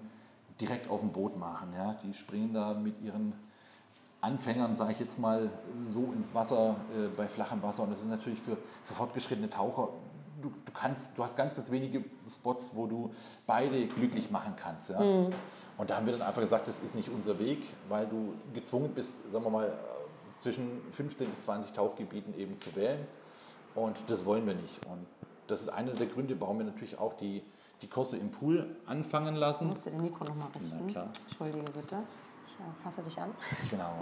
[0.59, 1.73] direkt auf dem Boot machen.
[1.75, 1.95] Ja?
[2.03, 3.33] Die springen da mit ihren
[4.21, 5.49] Anfängern, sage ich jetzt mal,
[5.93, 7.83] so ins Wasser, äh, bei flachem Wasser.
[7.83, 9.89] Und das ist natürlich für, für fortgeschrittene Taucher,
[10.41, 13.11] du, du, kannst, du hast ganz, ganz wenige Spots, wo du
[13.45, 14.89] beide glücklich machen kannst.
[14.89, 14.99] Ja?
[14.99, 18.93] Und da haben wir dann einfach gesagt, das ist nicht unser Weg, weil du gezwungen
[18.93, 19.77] bist, sagen wir mal,
[20.37, 23.07] zwischen 15 bis 20 Tauchgebieten eben zu wählen.
[23.75, 24.85] Und das wollen wir nicht.
[24.87, 25.05] Und
[25.47, 27.43] das ist einer der Gründe, warum wir natürlich auch die,
[27.81, 29.67] die Kurse im Pool anfangen lassen.
[29.67, 30.81] Musst du den Mikro nochmal richten?
[30.85, 31.09] Na klar.
[31.27, 31.97] Entschuldige bitte.
[32.47, 33.31] Ich äh, fasse dich an.
[33.69, 33.97] Genau.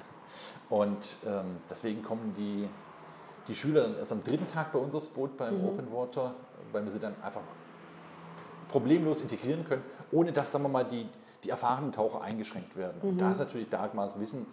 [0.68, 2.68] Und ähm, deswegen kommen die,
[3.48, 5.68] die Schüler dann erst am dritten Tag bei uns aufs Boot beim Mhm.
[5.68, 6.34] Open Water,
[6.72, 7.42] weil wir sie dann einfach
[8.68, 9.82] problemlos integrieren können,
[10.12, 11.06] ohne dass, sagen wir mal, die,
[11.44, 13.00] die erfahrenen Taucher eingeschränkt werden.
[13.02, 14.46] Und da ist natürlich Dagmars Wissen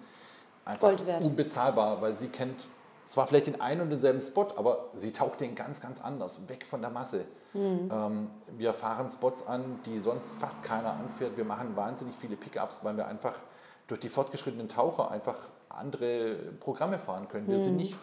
[0.66, 1.26] einfach Mhm.
[1.26, 2.68] Unbezahlbar, weil sie kennt
[3.06, 6.66] zwar vielleicht den einen und denselben Spot, aber sie taucht den ganz, ganz anders, weg
[6.66, 7.26] von der Masse.
[7.54, 7.90] Mhm.
[7.92, 8.28] Ähm,
[8.58, 11.36] wir fahren Spots an, die sonst fast keiner anfährt.
[11.36, 13.34] Wir machen wahnsinnig viele Pickups, weil wir einfach
[13.88, 15.36] durch die fortgeschrittenen Taucher einfach
[15.68, 17.48] andere Programme fahren können.
[17.48, 17.64] Wir Mhm.
[17.64, 17.96] sind nicht,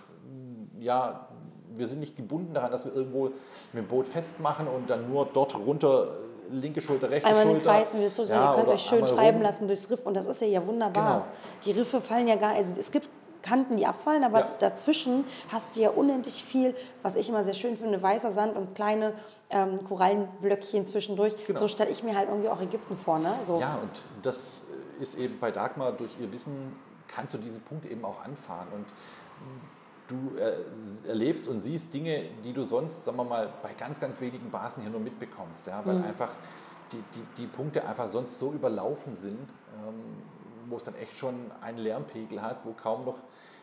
[0.81, 1.29] ja,
[1.75, 3.35] wir sind nicht gebunden daran, dass wir irgendwo mit
[3.75, 6.09] dem Boot festmachen und dann nur dort runter
[6.51, 7.71] linke Schulter, rechte Einmal Schulter.
[7.71, 8.31] Kreis und wieder zurück.
[8.31, 9.43] Ja, ihr könnt euch schön einmal treiben rum.
[9.43, 11.05] lassen durchs Riff und das ist ja, ja wunderbar.
[11.05, 11.25] Genau.
[11.65, 13.09] Die Riffe fallen ja gar also es gibt
[13.43, 14.49] Kanten, die abfallen, aber Ja.
[14.59, 18.75] dazwischen hast du ja unendlich viel, was ich immer sehr schön finde, weißer Sand und
[18.75, 19.13] kleine
[19.51, 21.35] ähm, Korallenblöckchen zwischendurch.
[21.47, 21.59] Genau.
[21.59, 23.19] So stelle ich mir halt irgendwie auch Ägypten vor.
[23.19, 23.33] Ne?
[23.43, 23.61] So.
[23.61, 23.91] Ja, und
[24.23, 24.65] das
[25.01, 26.77] ist eben bei Dagmar durch ihr Wissen,
[27.07, 28.67] kannst du diese Punkte eben auch anfahren.
[28.75, 28.87] Und
[30.09, 34.21] du äh, erlebst und siehst Dinge, die du sonst, sagen wir mal, bei ganz, ganz
[34.21, 35.67] wenigen Basen hier nur mitbekommst.
[35.67, 35.83] Ja?
[35.85, 36.35] Weil einfach
[36.93, 40.23] die, die, die Punkte einfach sonst so überlaufen sind, ähm,
[40.69, 43.19] wo es dann echt schon einen Lärmpegel hat, wo kaum noch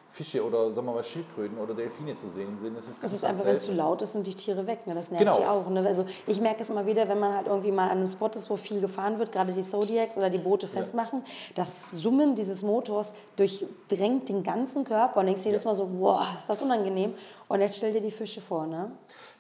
[0.08, 2.78] Fische oder sagen wir mal Schildkröten oder Delfine zu sehen sind.
[2.78, 4.86] Es ist, ganz, ist einfach, wenn es zu laut ist, sind die Tiere weg.
[4.88, 4.94] Ne?
[4.94, 5.38] Das nervt Genau.
[5.38, 5.70] die auch.
[5.70, 5.86] Ne?
[5.86, 8.50] Also ich merke es immer wieder, wenn man halt irgendwie mal an einem Spot ist,
[8.50, 11.24] wo viel gefahren wird, gerade die Zodiacs oder die Boote festmachen,
[11.56, 15.72] das Summen dieses Motors durchdrängt den ganzen Körper und denkst jedes Ja.
[15.72, 17.14] Mal so, boah, ist das unangenehm.
[17.48, 18.92] Und jetzt stell dir die Fische vor, ne?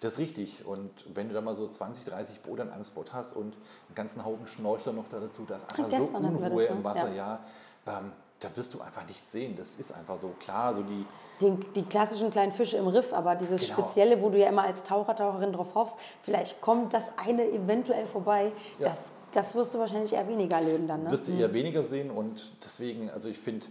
[0.01, 0.65] Das ist richtig.
[0.65, 3.95] Und wenn du da mal so 20, 30 Boote an einem Spot hast und einen
[3.95, 6.75] ganzen Haufen Schnorchler noch da dazu, da ist einfach so Unruhe das, ne?
[6.75, 7.39] im Wasser, ja,
[7.87, 9.55] ähm, da wirst du einfach nichts sehen.
[9.55, 10.73] Das ist einfach so klar.
[10.75, 11.05] So die,
[11.41, 13.73] Den, die klassischen kleinen Fische im Riff, aber dieses Genau.
[13.79, 18.05] Spezielle, wo du ja immer als Taucher, Taucherin drauf hoffst, vielleicht kommt das eine eventuell
[18.05, 18.85] vorbei, Ja.
[18.89, 21.03] das, das wirst du wahrscheinlich eher weniger erleben dann.
[21.03, 21.11] Ne?
[21.11, 22.11] wirst du eher weniger sehen.
[22.11, 23.65] Und deswegen, also ich finde,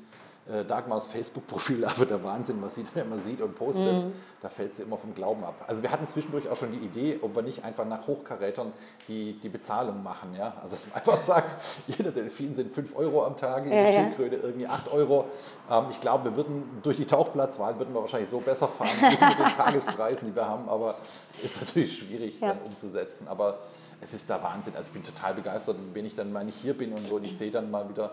[0.50, 4.04] äh, Dagmars Facebook-Profil aber der Wahnsinn, was sie da immer sieht und postet.
[4.04, 4.12] Mhm.
[4.42, 5.64] Da fällt sie immer vom Glauben ab.
[5.66, 8.74] Also wir hatten zwischendurch auch schon die Idee, ob wir nicht einfach nach Hochkarätern
[9.08, 10.34] die, die Bezahlung machen.
[10.36, 10.52] Ja?
[10.62, 13.92] Also dass man einfach sagt, jeder Delfin sind 5 Euro am Tag, jede Ja, ja.
[14.02, 15.24] Schildkröte irgendwie 8 Euro.
[15.70, 19.18] Ähm, ich glaube, wir würden durch die Tauchplatzwahl würden wir wahrscheinlich so besser fahren mit
[19.20, 20.68] den Tagespreisen, die wir haben.
[20.68, 20.96] Aber
[21.32, 22.48] es ist natürlich schwierig Ja.
[22.48, 23.28] dann umzusetzen.
[23.28, 23.60] Aber
[24.02, 24.74] es ist der Wahnsinn.
[24.76, 27.24] Also ich bin total begeistert, wenn ich dann mal nicht hier bin und so und
[27.24, 28.10] ich sehe dann mal wieder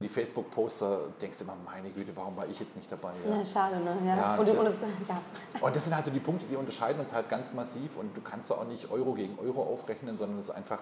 [0.00, 3.12] die Facebook-Poster, denkst du immer, meine Güte, warum war ich jetzt nicht dabei?
[3.28, 3.96] Ja, schade, ne?
[4.06, 4.16] Ja.
[4.16, 5.20] Ja, und, das- und es, ja.
[5.60, 8.20] Und das sind halt so die Punkte, die unterscheiden uns halt ganz massiv und du
[8.20, 10.78] kannst da auch nicht Euro gegen Euro aufrechnen, sondern es ist einfach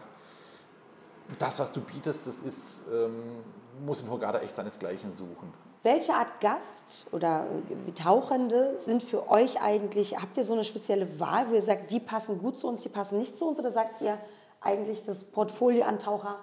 [1.38, 3.42] das, was du bietest, das ist, ähm,
[3.86, 5.52] muss in Hurghada echt seinesgleichen suchen.
[5.82, 7.46] Welche Art Gast oder
[7.88, 11.90] äh, Tauchende sind für euch eigentlich, habt ihr so eine spezielle Wahl, wo ihr sagt,
[11.90, 13.58] die passen gut zu uns, die passen nicht zu uns?
[13.58, 14.18] Oder sagt ihr
[14.60, 16.36] eigentlich das Portfolio an Taucher,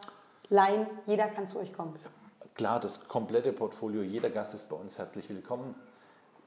[0.49, 1.93] Laien, jeder kann zu euch kommen?
[2.55, 5.73] Klar, das komplette Portfolio, jeder Gast ist bei uns herzlich willkommen.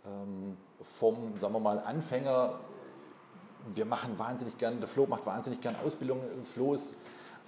[0.07, 2.61] Ähm, vom, sagen wir mal, Anfänger,
[3.75, 6.21] wir machen wahnsinnig gern, der Flo macht wahnsinnig gern Ausbildung.
[6.45, 6.97] Flo ist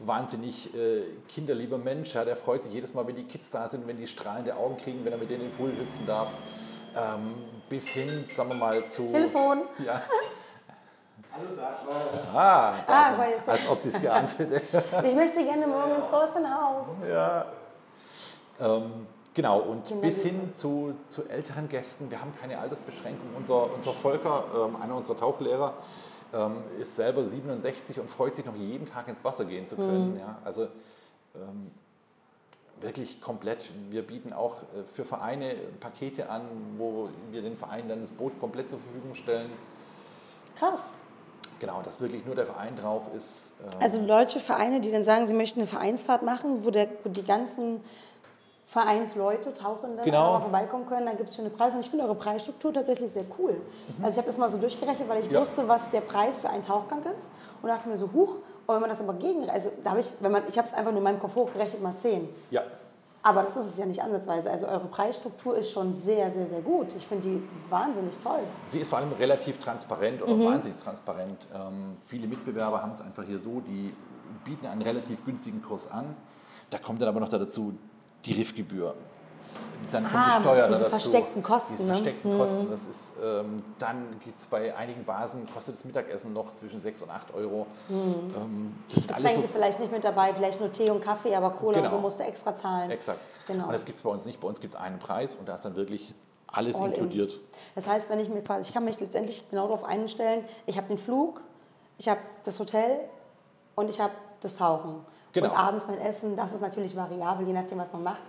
[0.00, 3.86] wahnsinnig äh, kinderlieber Mensch, ja, der freut sich jedes Mal, wenn die Kids da sind,
[3.86, 6.34] wenn die strahlende Augen kriegen, wenn er mit denen in den Pool hüpfen darf.
[6.96, 7.34] Ähm,
[7.68, 9.06] bis hin, sagen wir mal, zu...
[9.12, 9.62] Telefon.
[9.84, 10.00] Ja.
[11.32, 11.94] Hallo Dagmar.
[12.34, 14.60] Ah, Ah, da, weil es- als ob sie es geahnt hätte.
[15.06, 16.96] Ich möchte gerne morgen ins Dolphinhaus.
[17.08, 17.46] Ja.
[18.60, 22.10] Ähm, genau, und bis hin zu, zu älteren Gästen.
[22.10, 23.28] Wir haben keine Altersbeschränkung.
[23.36, 25.74] Unser, unser Volker, ähm, einer unserer Tauchlehrer,
[26.32, 30.12] ähm, ist selber 67 und freut sich noch jeden Tag ins Wasser gehen zu können.
[30.14, 30.18] Mhm.
[30.18, 30.64] Ja, also
[31.34, 31.70] ähm,
[32.80, 33.70] wirklich komplett.
[33.90, 36.42] Wir bieten auch äh, für Vereine Pakete an,
[36.76, 39.50] wo wir den Vereinen dann das Boot komplett zur Verfügung stellen.
[40.56, 40.96] Krass.
[41.60, 43.54] Genau, dass wirklich nur der Verein drauf ist.
[43.60, 47.08] Ähm, Also deutsche Vereine, die dann sagen, sie möchten eine Vereinsfahrt machen, wo, der, wo
[47.08, 47.80] die ganzen
[48.68, 50.26] Vereinsleute, Tauchende Genau.
[50.34, 51.76] einfach vorbeikommen können, dann gibt es schöne Preise.
[51.76, 53.58] Und ich finde eure Preisstruktur tatsächlich sehr cool.
[54.02, 55.34] Also ich habe das mal so durchgerechnet, weil ich Mhm.
[55.36, 55.40] Ja.
[55.40, 57.32] wusste, was der Preis für einen Tauchgang ist.
[57.62, 60.12] Und dachte mir so, huch, aber wenn man das aber gegen, also da habe ich,
[60.20, 62.28] wenn man, ich habe es einfach nur in meinem Kopf hochgerechnet mal 10.
[62.50, 62.62] ja,
[63.22, 64.50] Aber das ist es ja nicht ansatzweise.
[64.50, 66.86] Also eure Preisstruktur ist schon sehr, sehr, sehr gut.
[66.96, 68.38] Ich finde die wahnsinnig toll.
[68.66, 70.44] Sie ist vor allem relativ transparent oder Mhm.
[70.44, 71.36] wahnsinnig transparent.
[71.54, 73.92] Ähm, viele Mitbewerber haben es einfach hier so, die
[74.44, 76.14] bieten einen relativ günstigen Kurs an.
[76.70, 77.72] Da kommt dann aber noch dazu
[78.24, 78.94] die Riffgebühr.
[79.92, 80.90] Dann kommt Ah, die Steuer diese dazu.
[80.90, 81.94] versteckten Kosten, Diese ne?
[81.94, 82.66] versteckten Kosten.
[82.68, 87.02] Das ist, ähm, dann gibt es bei einigen Basen, kostet das Mittagessen noch zwischen 6
[87.02, 87.66] und 8 Euro.
[87.88, 89.22] Ähm, das alles so.
[89.24, 91.94] Getränke vielleicht nicht mit dabei, vielleicht nur Tee und Kaffee, aber Cola und Genau.
[91.96, 92.90] so musst du extra zahlen.
[92.90, 93.20] Exakt.
[93.46, 93.66] Genau.
[93.66, 94.40] Und das gibt es bei uns nicht.
[94.40, 96.12] Bei uns gibt es einen Preis und da ist dann wirklich
[96.48, 96.92] alles All in.
[96.94, 97.38] inkludiert.
[97.76, 100.88] Das heißt, wenn ich mir quasi, ich kann mich letztendlich genau darauf einstellen, ich habe
[100.88, 101.40] den Flug,
[101.98, 102.98] ich habe das Hotel
[103.76, 104.96] und ich habe das Tauchen.
[105.32, 105.50] Genau.
[105.50, 108.22] Und abends mein Essen, das ist natürlich variabel, je nachdem, was man macht.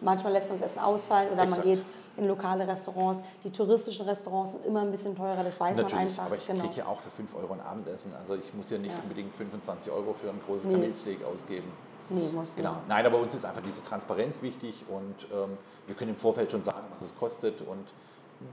[0.00, 1.64] Manchmal lässt man das Essen ausfallen oder Exakt.
[1.66, 1.86] man geht
[2.16, 3.20] in lokale Restaurants.
[3.44, 6.26] Die touristischen Restaurants sind immer ein bisschen teurer, das weiß man Natürlich, einfach.
[6.26, 6.60] aber ich genau.
[6.62, 8.12] kriege ja auch für 5 Euro ein Abendessen.
[8.18, 9.02] Also ich muss ja nicht Ja.
[9.02, 10.72] unbedingt 25 Euro für ein großes Nee.
[10.74, 11.70] Kamelsteak ausgeben.
[12.08, 12.72] Nee, muss Genau.
[12.72, 12.88] nicht.
[12.88, 16.62] Nein, aber uns ist einfach diese Transparenz wichtig und ähm, wir können im Vorfeld schon
[16.62, 17.84] sagen, was es kostet und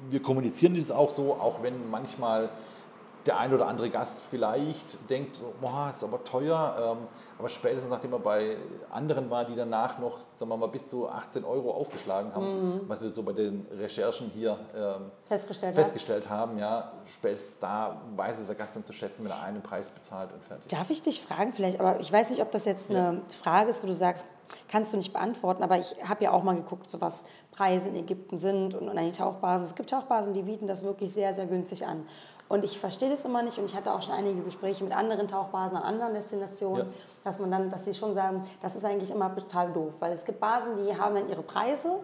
[0.10, 2.49] wir kommunizieren dieses auch so, auch wenn manchmal
[3.26, 7.07] der ein oder andere Gast vielleicht denkt, boah, ist aber teuer, ähm,
[7.39, 8.57] aber spätestens nachdem er bei
[8.89, 13.01] anderen war, die danach noch, sagen wir mal, bis zu 18 Euro aufgeschlagen haben, was
[13.01, 18.47] wir so bei den Recherchen hier ähm, Festgestellt festgestellt haben, ja, spätestens da weiß es
[18.47, 20.67] der Gast dann zu schätzen, wenn er einen Preis bezahlt und fertig.
[20.69, 23.84] Darf ich dich fragen vielleicht, aber ich weiß nicht, ob das jetzt eine Frage ist,
[23.84, 24.26] wo du sagst,
[24.67, 27.95] kannst du nicht beantworten, aber ich habe ja auch mal geguckt, so was Preise in
[27.95, 29.67] Ägypten sind und, und an die Tauchbasen.
[29.67, 32.05] Es gibt Tauchbasen, die bieten das wirklich sehr, sehr günstig an.
[32.54, 35.28] Und ich verstehe das immer nicht und ich hatte auch schon einige Gespräche mit anderen
[35.28, 36.93] Tauchbasen an anderen Destinationen, Ja.
[37.24, 40.24] dass man dann, dass sie schon sagen, das ist eigentlich immer total doof, weil es
[40.24, 41.95] gibt Basen, die haben dann ihre Preise,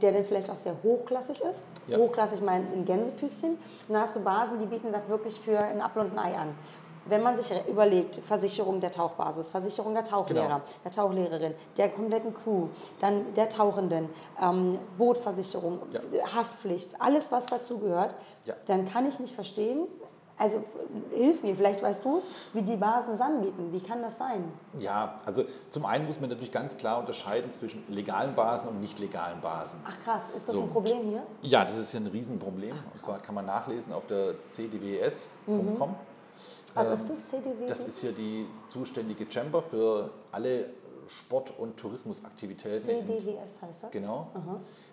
[0.00, 1.66] der dann vielleicht auch sehr hochklassig ist.
[1.88, 1.98] Ja.
[1.98, 3.50] Hochklassig meinen in Gänsefüßchen.
[3.50, 3.58] Und
[3.90, 6.54] dann hast du Basen, die bieten das wirklich für ein Apfel und ein Ei an.
[7.06, 10.60] Wenn man sich überlegt, Versicherung der Tauchbasis, Versicherung der Tauchlehrer, Genau.
[10.84, 12.68] der Tauchlehrerin, der kompletten Crew,
[13.00, 14.08] dann der Tauchenden,
[14.40, 16.00] ähm, Bootversicherung, Ja.
[16.34, 18.54] Haftpflicht, alles was dazu gehört, Ja.
[18.66, 19.86] dann kann ich nicht verstehen,
[20.38, 20.62] also
[21.14, 23.68] hilf mir, vielleicht weißt du es, wie die Basen es anbieten.
[23.70, 24.44] Wie kann das sein?
[24.80, 28.98] Ja, also zum einen muss man natürlich ganz klar unterscheiden zwischen legalen Basen und nicht
[28.98, 29.80] legalen Basen.
[29.84, 30.62] Ach krass, ist das So.
[30.62, 31.22] ein Problem hier?
[31.42, 32.76] Ja, das ist hier ein Riesenproblem.
[32.94, 35.94] Und zwar kann man nachlesen auf der cdws.com.
[36.74, 37.66] Was Ähm, ist das, CDW?
[37.66, 40.70] Das ist hier die zuständige Chamber für alle
[41.08, 42.80] Sport- und Tourismusaktivitäten.
[43.06, 43.90] CDWS heißt das?
[43.90, 44.28] Genau.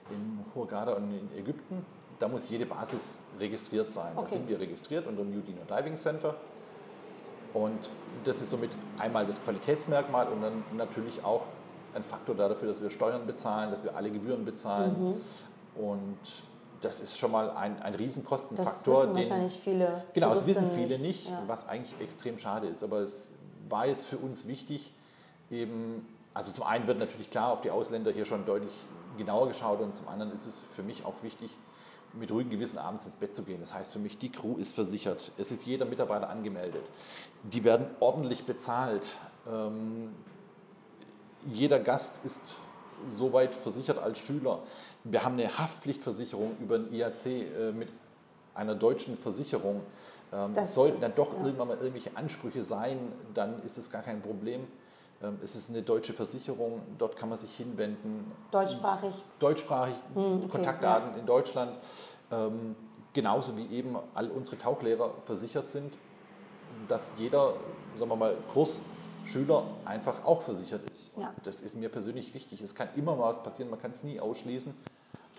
[0.09, 1.85] In Hurghada und in Ägypten.
[2.17, 4.11] Da muss jede Basis registriert sein.
[4.15, 4.31] Da Okay.
[4.31, 6.35] sind wir registriert unter New Dino Diving Center.
[7.53, 7.89] Und
[8.25, 11.43] das ist somit einmal das Qualitätsmerkmal und dann natürlich auch
[11.95, 15.15] ein Faktor dafür, dass wir Steuern bezahlen, dass wir alle Gebühren bezahlen.
[15.75, 16.17] Und
[16.81, 19.03] das ist schon mal ein, ein Das Riesenkostenfaktor.
[19.03, 21.43] wissen wahrscheinlich viele Genau, das wissen viele nicht, Ja.
[21.47, 22.83] was eigentlich extrem schade ist.
[22.83, 23.31] Aber es
[23.67, 24.93] war jetzt für uns wichtig,
[25.51, 28.73] eben, also zum einen wird natürlich klar auf die Ausländer hier schon deutlich
[29.17, 31.51] genauer geschaut und zum anderen ist es für mich auch wichtig,
[32.13, 33.59] mit ruhigem Gewissen abends ins Bett zu gehen.
[33.59, 35.31] Das heißt für mich, die Crew ist versichert.
[35.37, 36.83] Es ist jeder Mitarbeiter angemeldet.
[37.43, 39.17] Die werden ordentlich bezahlt.
[39.47, 40.09] Ähm,
[41.51, 42.41] jeder Gast ist
[43.07, 44.59] soweit versichert als Schüler.
[45.03, 47.89] Wir haben eine Haftpflichtversicherung über den IAC äh, mit
[48.53, 49.81] einer deutschen Versicherung.
[50.33, 51.45] Ähm, Das sollten dann ist, doch ja.
[51.45, 52.97] irgendwann mal irgendwelche Ansprüche sein,
[53.33, 54.67] dann ist es gar kein Problem.
[55.21, 58.31] Ähm, es ist eine deutsche Versicherung, dort kann man sich hinwenden.
[58.51, 59.23] Deutschsprachig.
[59.39, 61.77] Deutschsprachig, Hm, okay, Kontaktdaten in Deutschland.
[62.31, 62.75] Ähm,
[63.13, 65.93] genauso wie eben all unsere Tauchlehrer versichert sind,
[66.87, 67.53] dass jeder,
[67.97, 68.35] sagen wir mal,
[69.29, 71.11] Kursschüler einfach auch versichert ist.
[71.17, 71.31] Ja.
[71.43, 72.61] Das ist mir persönlich wichtig.
[72.61, 74.73] Es kann immer mal was passieren, man kann es nie ausschließen.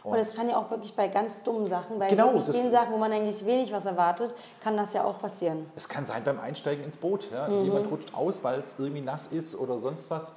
[0.03, 2.93] Und es kann ja auch wirklich bei ganz dummen Sachen, bei Genau, das- den Sachen,
[2.95, 5.67] wo man eigentlich wenig was erwartet, kann das ja auch passieren.
[5.77, 7.29] Es kann sein beim Einsteigen ins Boot.
[7.31, 7.49] Ja?
[7.49, 7.65] Mhm.
[7.65, 10.33] Jemand rutscht aus, weil es irgendwie nass ist oder sonst was.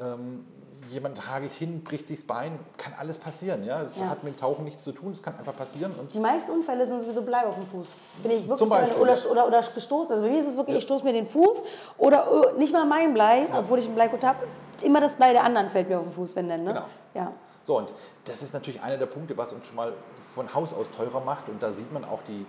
[0.00, 0.46] Ähm,
[0.90, 2.58] jemand hagelt hin, bricht sich das Bein.
[2.76, 3.64] Kann alles passieren.
[3.64, 3.82] Ja?
[3.82, 4.08] Das Ja.
[4.08, 5.12] hat mit dem Tauchen nichts zu tun.
[5.12, 5.92] Es kann einfach passieren.
[5.98, 7.88] Und Die meisten Unfälle sind sowieso Blei auf dem Fuß.
[8.22, 9.30] Bin ich wirklich Zum Beispiel, oder, ja.
[9.30, 10.10] oder, oder gestoßen.
[10.12, 11.62] Also bei mir ist es wirklich, ich stoße mir den Fuß
[11.98, 14.38] oder äh, nicht mal mein Blei, obwohl ich einen Bleigurt habe.
[14.82, 16.64] Immer das Blei der anderen fällt mir auf den Fuß, wenn denn.
[16.64, 16.72] Ne?
[16.72, 16.84] Genau.
[17.14, 17.32] Ja.
[17.64, 17.92] So, und
[18.24, 21.48] das ist natürlich einer der Punkte, was uns schon mal von Haus aus teurer macht.
[21.48, 22.44] Und da sieht man auch die,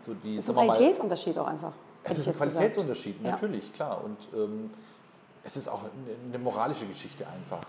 [0.00, 1.72] so die Ist ein Qualitätsunterschied auch einfach.
[2.04, 2.34] Es ist ein.
[2.34, 3.32] Qualitätsunterschied, Ja.
[3.32, 4.02] natürlich, klar.
[4.04, 4.70] Und ähm,
[5.44, 5.82] es ist auch
[6.28, 7.64] eine, moralische Geschichte einfach.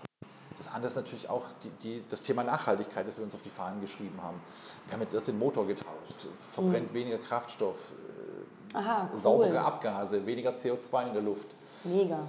[0.56, 3.50] Das andere ist natürlich auch die, die, das Thema Nachhaltigkeit, das wir uns auf die
[3.50, 4.40] Fahnen geschrieben haben.
[4.86, 7.92] Wir haben jetzt erst den Motor getauscht, verbrennt weniger Kraftstoff,
[8.72, 9.20] äh, Aha, cool.
[9.20, 11.48] saubere Abgase, weniger CO2 in der Luft.
[11.82, 12.20] Mega.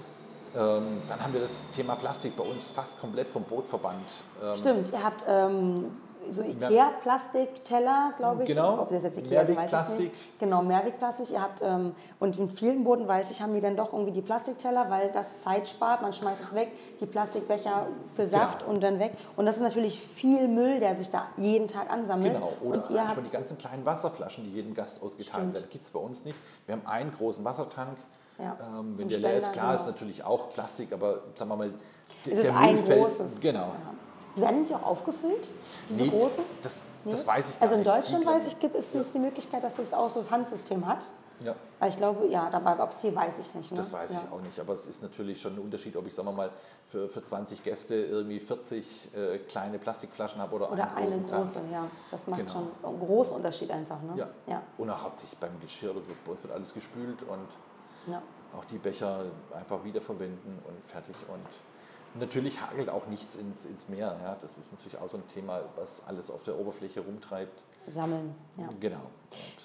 [0.56, 4.08] Ähm, dann haben wir das Thema Plastik bei uns fast komplett vom Boot verbannt.
[4.42, 5.92] Ähm, Stimmt, ihr habt ähm,
[6.30, 8.48] so Ikea-Plastikteller, glaube ich.
[8.50, 8.80] Genau.
[8.82, 10.12] Ob das jetzt Ikea ist, weiß ich nicht.
[10.40, 11.30] Genau, Mehrwegplastik.
[11.32, 14.22] Ihr habt, ähm, und in vielen Booten, weiß ich, haben die dann doch irgendwie die
[14.22, 16.02] Plastikteller, weil das Zeit spart.
[16.02, 18.72] Man schmeißt es weg, die Plastikbecher für Saft Genau.
[18.72, 19.14] und dann weg.
[19.36, 22.36] Und das ist natürlich viel Müll, der sich da jeden Tag ansammelt.
[22.36, 25.68] Genau, oder und ihr manchmal habt, die ganzen kleinen Wasserflaschen, die jedem Gast ausgeteilt werden.
[25.70, 26.38] gibt es bei uns nicht.
[26.66, 27.98] Wir haben einen großen Wassertank.
[28.38, 29.92] Ja, ähm, wenn der leer ist, klar, ist genau.
[29.94, 31.74] natürlich auch Plastik, aber sagen wir mal,
[32.26, 33.40] der, es ist der ein Müll fällt- großes.
[33.40, 33.60] Genau.
[33.62, 33.72] Ja.
[34.36, 35.50] Die werden nicht auch aufgefüllt,
[35.90, 36.44] diese Nee, großen?
[36.62, 37.12] Das, Nee?
[37.12, 37.84] das weiß ich gar Also in.
[37.84, 41.08] Deutschland weiß ich, gibt es ist die Möglichkeit, dass das auch so ein Pfandsystem hat.
[41.42, 43.70] Ja, Aber ich glaube, ja, dabei, ob es hier weiß ich nicht.
[43.72, 43.78] Ne?
[43.78, 44.22] das weiß ja.
[44.26, 44.58] ich auch nicht.
[44.58, 46.50] Aber es ist natürlich schon ein Unterschied, ob ich, sagen wir mal,
[46.88, 51.56] für, für 20 Gäste irgendwie 40 äh, kleine Plastikflaschen habe oder, Oder einen eine große,
[51.56, 51.72] Tank.
[51.74, 51.88] ja.
[52.10, 52.52] Das macht Genau.
[52.54, 54.02] schon einen großen Unterschied einfach.
[54.02, 54.14] Ne?
[54.16, 54.28] Ja.
[54.48, 54.62] ja.
[54.78, 56.18] Und auch hauptsächlich beim Geschirr oder sowas.
[56.26, 58.22] Bei uns wird alles gespült und Ja.
[58.58, 61.16] Auch die Becher einfach wiederverwenden und fertig.
[61.28, 61.46] Und
[62.20, 64.18] natürlich hagelt auch nichts ins, ins Meer.
[64.22, 64.38] Ja.
[64.42, 67.64] Das ist natürlich auch so ein Thema, was alles auf der Oberfläche rumtreibt.
[67.88, 68.68] Sammeln, ja.
[68.80, 69.02] Genau.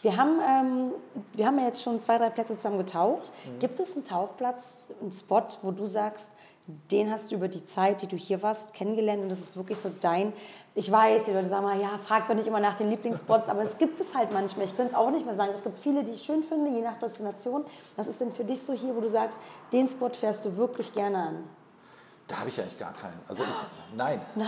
[0.03, 0.93] Wir haben, ähm,
[1.33, 3.33] wir haben ja jetzt schon zwei, drei Plätze zusammen getaucht.
[3.59, 6.33] Gibt es einen Tauchplatz, einen Spot, wo du sagst,
[6.91, 9.79] den hast du über die Zeit, die du hier warst, kennengelernt und das ist wirklich
[9.79, 10.33] so dein.
[10.75, 13.63] Ich weiß, die Leute sagen mal, ja, frag doch nicht immer nach den Lieblingsspots, aber
[13.63, 14.67] es gibt es halt manchmal.
[14.67, 15.51] Ich könnte es auch nicht mehr sagen.
[15.53, 17.65] Es gibt viele, die ich schön finde, je nach Destination.
[17.97, 19.39] Was ist denn für dich so hier, wo du sagst,
[19.73, 21.45] den Spot fährst du wirklich gerne an?
[22.31, 23.19] Da habe ich eigentlich gar keinen.
[23.27, 24.21] Also ich, nein.
[24.37, 24.47] Nein,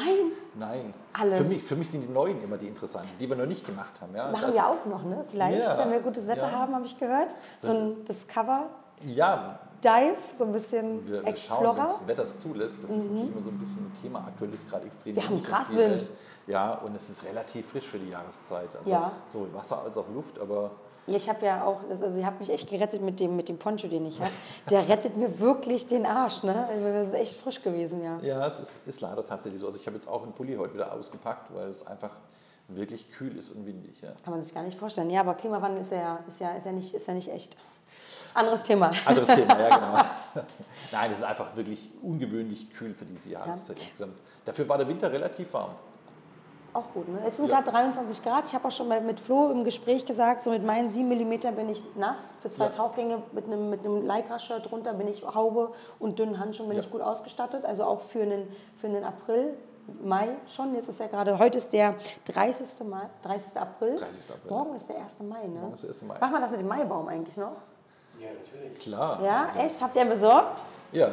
[0.54, 0.94] Nein.
[1.18, 1.38] Alles.
[1.38, 4.00] Für mich, für mich sind die neuen immer die interessanten, die wir noch nicht gemacht
[4.00, 4.14] haben.
[4.14, 5.24] Ja, machen Das- wir auch noch, ne?
[5.28, 5.78] Vielleicht, Ja.
[5.78, 6.52] wenn wir gutes Wetter Ja.
[6.60, 7.34] haben, habe ich gehört.
[7.58, 8.66] So ein Discover
[9.04, 11.74] Ja, Dive, so ein bisschen wir, wir schauen, wenn Explorer.
[11.76, 12.84] das Wetter es zulässt.
[12.84, 14.20] Das ist natürlich immer so ein bisschen ein Thema.
[14.28, 16.08] Aktuell ist gerade extrem Wir haben krass Wind.
[16.46, 18.68] Ja, und es ist relativ frisch für die Jahreszeit.
[18.78, 19.10] Also Ja.
[19.28, 20.70] sowohl Wasser als auch Luft, aber
[21.06, 23.58] ich habe ja auch, das, also ich habe mich echt gerettet mit dem, mit dem
[23.58, 24.30] Poncho, den ich habe.
[24.70, 26.66] Der rettet mir wirklich den Arsch, ne?
[26.68, 28.18] Also Das ist echt frisch gewesen, ja.
[28.22, 29.66] ja, es ist, ist leider tatsächlich so.
[29.66, 32.12] Also ich habe jetzt auch einen Pulli heute wieder ausgepackt, weil es einfach
[32.68, 34.00] wirklich kühl ist und windig.
[34.00, 34.12] Ja.
[34.24, 35.10] Kann man sich gar nicht vorstellen.
[35.10, 37.56] Ja, aber Klimawandel ist ja, ist ja, ist ja, nicht, ist ja nicht echt.
[38.34, 38.90] Anderes Thema.
[39.04, 40.44] Anderes Thema, ja genau.
[40.92, 44.16] Nein, es ist einfach wirklich ungewöhnlich kühl für diese Jahreszeit insgesamt.
[44.44, 45.74] Dafür war der Winter relativ warm.
[46.74, 47.20] Auch gut, ne?
[47.24, 48.48] Jetzt sind gerade 23 Grad.
[48.48, 51.54] Ich habe auch schon mal mit Flo im Gespräch gesagt, so mit meinen 7 mm
[51.54, 52.36] bin ich nass.
[52.40, 52.70] Für zwei Ja.
[52.70, 56.84] Tauchgänge mit einem, mit einem Lycra-Shirt drunter bin ich Haube und dünnen Handschuhen bin Ja.
[56.84, 57.64] ich gut ausgestattet.
[57.66, 59.54] Also auch für einen, für einen April,
[60.02, 60.74] Mai schon.
[60.76, 61.96] Jetzt ist ja gerade, heute ist der
[62.32, 62.86] 30.
[62.86, 63.60] Mai, 30.
[63.60, 63.96] April.
[63.96, 64.30] 30.
[64.34, 64.50] April.
[64.50, 65.20] Morgen ist der 1.
[65.24, 65.58] Mai, ne?
[65.60, 66.02] Morgen ist der 1.
[66.02, 66.18] Mai.
[66.20, 67.56] Macht man das mit dem Maibaum eigentlich noch?
[68.20, 68.78] Ja, natürlich.
[68.78, 69.20] Klar.
[69.22, 69.82] Ja, echt?
[69.82, 70.64] Habt ihr besorgt?
[70.92, 71.06] Ja,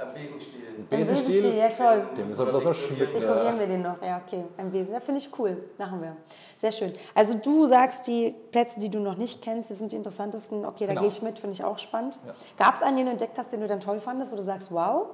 [0.00, 0.62] Am Besenstiel.
[0.88, 2.06] Besenstiel, Ja, toll.
[2.16, 3.20] den müssen wir bloß noch schmücken.
[3.20, 3.58] Dekorieren Ja.
[3.58, 4.00] wir den noch.
[4.02, 4.44] Ja, okay.
[4.56, 4.94] Ein Wesen.
[4.94, 5.62] Ja, finde ich cool.
[5.78, 6.16] Machen wir.
[6.56, 6.94] Sehr schön.
[7.14, 10.64] Also du sagst, die Plätze, die du noch nicht kennst, die sind die interessantesten.
[10.64, 11.00] Okay, da Genau.
[11.02, 12.18] gehe ich mit, finde ich auch spannend.
[12.26, 12.34] Ja.
[12.56, 14.72] Gab es einen, den du entdeckt hast, den du dann toll fandest, wo du sagst,
[14.72, 15.08] wow,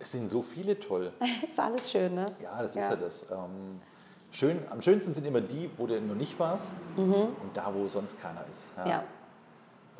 [0.00, 1.12] Es sind so viele toll.
[1.46, 2.26] ist alles schön, ne?
[2.42, 3.26] Ja, das ist ja das.
[3.30, 3.80] Ähm,
[4.30, 8.20] schön, am schönsten sind immer die, wo du noch nicht warst und da, wo sonst
[8.20, 8.76] keiner ist.
[8.78, 8.90] Mhm.
[8.90, 9.04] Ja.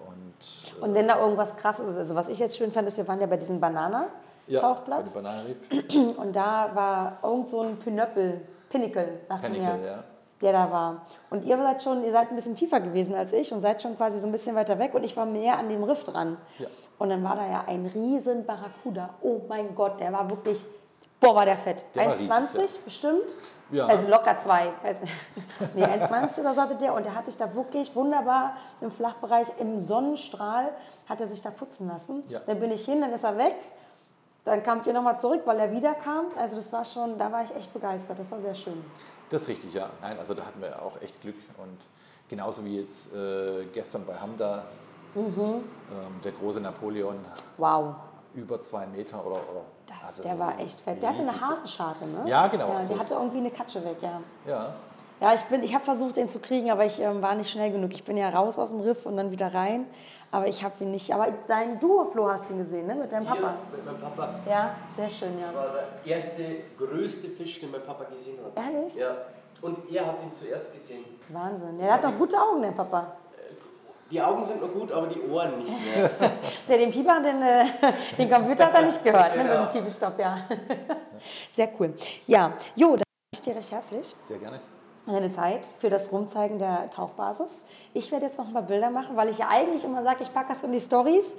[0.08, 3.06] Und Und wenn da irgendwas krasses ist, also was ich jetzt schön fand, ist, wir
[3.06, 6.16] waren ja bei diesem ja, bei Banana-Tauchplatz dem Bananenriff.
[6.18, 8.40] und da war irgend so ein Pinöppel,
[8.70, 10.04] Pinnacle, man Pinnacle, ja, ja.
[10.40, 11.06] der da war.
[11.30, 13.96] Und ihr seid schon, ihr seid ein bisschen tiefer gewesen als ich und seid schon
[13.96, 16.36] quasi so ein bisschen weiter weg und ich war mehr an dem Riff dran.
[16.58, 16.66] Ja.
[16.98, 19.10] Und dann war da ja ein riesen Barracuda.
[19.22, 20.64] Oh mein Gott, der war wirklich,
[21.20, 21.84] boah, war der fett.
[21.94, 23.34] Der war 1,20 riesig, bestimmt.
[23.70, 23.86] Ja.
[23.86, 24.72] Also locker zwei.
[24.82, 25.04] Also,
[25.74, 26.94] nee, 1,20 oder so hatte der.
[26.94, 30.70] Und der hat sich da wirklich wunderbar im Flachbereich, im Sonnenstrahl,
[31.08, 32.24] hat er sich da putzen lassen.
[32.28, 32.40] Ja.
[32.46, 33.56] Dann bin ich hin, dann ist er weg.
[34.44, 36.26] Dann kamt ihr nochmal zurück, weil er wieder kam.
[36.38, 38.18] Also das war schon, da war ich echt begeistert.
[38.18, 38.82] Das war sehr schön.
[39.30, 39.90] Das ist richtig, ja.
[40.00, 41.36] Nein, also da hatten wir auch echt Glück.
[41.58, 41.76] Und
[42.28, 44.64] genauso wie jetzt äh, gestern bei Hamda,
[45.14, 45.40] Mhm.
[45.40, 45.64] ähm,
[46.22, 47.16] der große Napoleon,
[47.56, 47.94] Wow.
[48.34, 49.36] Über zwei Meter oder.
[49.36, 51.02] oder Das, also der war echt fett.
[51.02, 51.40] Der hatte eine.
[51.40, 52.22] Hasenscharte, ne?
[52.26, 52.68] Ja, genau.
[52.68, 54.20] Ja, Also der das- hatte irgendwie eine Katsche weg, ja.
[54.46, 54.74] Ja,
[55.20, 57.72] Ja, ich, bin- ich habe versucht, den zu kriegen, aber ich ähm, war nicht schnell
[57.72, 57.92] genug.
[57.92, 59.86] Ich bin ja raus aus dem Riff und dann wieder rein.
[60.30, 61.12] Aber ich habe ihn nicht.
[61.12, 62.94] Aber dein Duo-Flo hast du ihn gesehen, ne?
[62.94, 63.38] Mit deinem Papa.
[63.70, 64.34] Hier mit meinem Papa.
[64.48, 65.52] Ja, sehr schön, ja.
[65.54, 65.68] war
[66.04, 66.42] der erste,
[66.76, 68.62] größte Fisch, den mein Papa gesehen hat.
[68.64, 68.94] Ehrlich?
[68.94, 69.16] Ja.
[69.62, 71.04] Und er hat ihn zuerst gesehen.
[71.30, 71.78] Wahnsinn.
[71.78, 73.16] Der hat doch gute Augen, der Papa.
[74.10, 76.10] Die Augen sind noch gut, aber die Ohren nicht mehr.
[76.68, 77.64] Der den Pieper, den, äh,
[78.16, 79.42] den Computer hat er nicht gehört, ne?
[79.44, 79.62] Mit Genau.
[79.66, 80.38] dem tiefen Stopp, ja.
[81.50, 81.92] Sehr cool.
[82.26, 83.04] Ja, Jo, dann danke
[83.34, 84.14] ich dir recht herzlich.
[84.22, 84.60] sehr gerne.
[85.04, 87.66] für deine Zeit für das Rumzeigen der Tauchbasis.
[87.92, 90.32] Ich werde jetzt noch ein paar Bilder machen, weil ich ja eigentlich immer sage, ich
[90.32, 91.36] packe das in die Stories.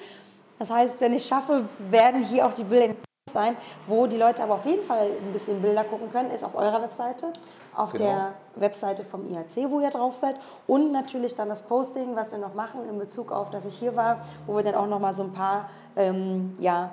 [0.60, 3.58] Das heißt, wenn ich es schaffe, werden hier auch die Bilder in den Stories sein.
[3.88, 6.82] Wo die Leute aber auf jeden Fall ein bisschen Bilder gucken können, ist auf eurer
[6.84, 7.32] Webseite,
[7.80, 8.04] auf Genau.
[8.04, 10.36] der Webseite vom IAC, wo ihr drauf seid
[10.68, 13.96] und natürlich dann das Posting, was wir noch machen in Bezug auf, dass ich hier
[13.96, 16.92] war, wo wir dann auch noch mal so ein paar ähm, ja,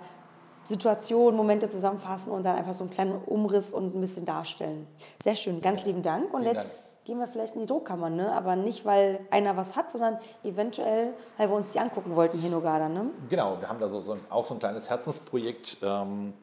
[0.65, 4.87] Situationen, Momente zusammenfassen und dann einfach so einen kleinen Umriss und ein bisschen darstellen.
[5.23, 6.33] Sehr schön, ganz lieben Dank.
[6.35, 8.33] Und Vielen jetzt gehen wir vielleicht in die Druckkammer, ne?
[8.33, 12.49] aber nicht, weil einer was hat, sondern eventuell, weil wir uns die angucken wollten hier
[12.49, 12.89] in Nogada.
[12.89, 13.11] Ne?
[13.29, 15.79] Genau, wir haben da so, so ein, auch so ein kleines Herzensprojekt.
[15.83, 16.35] Ähm,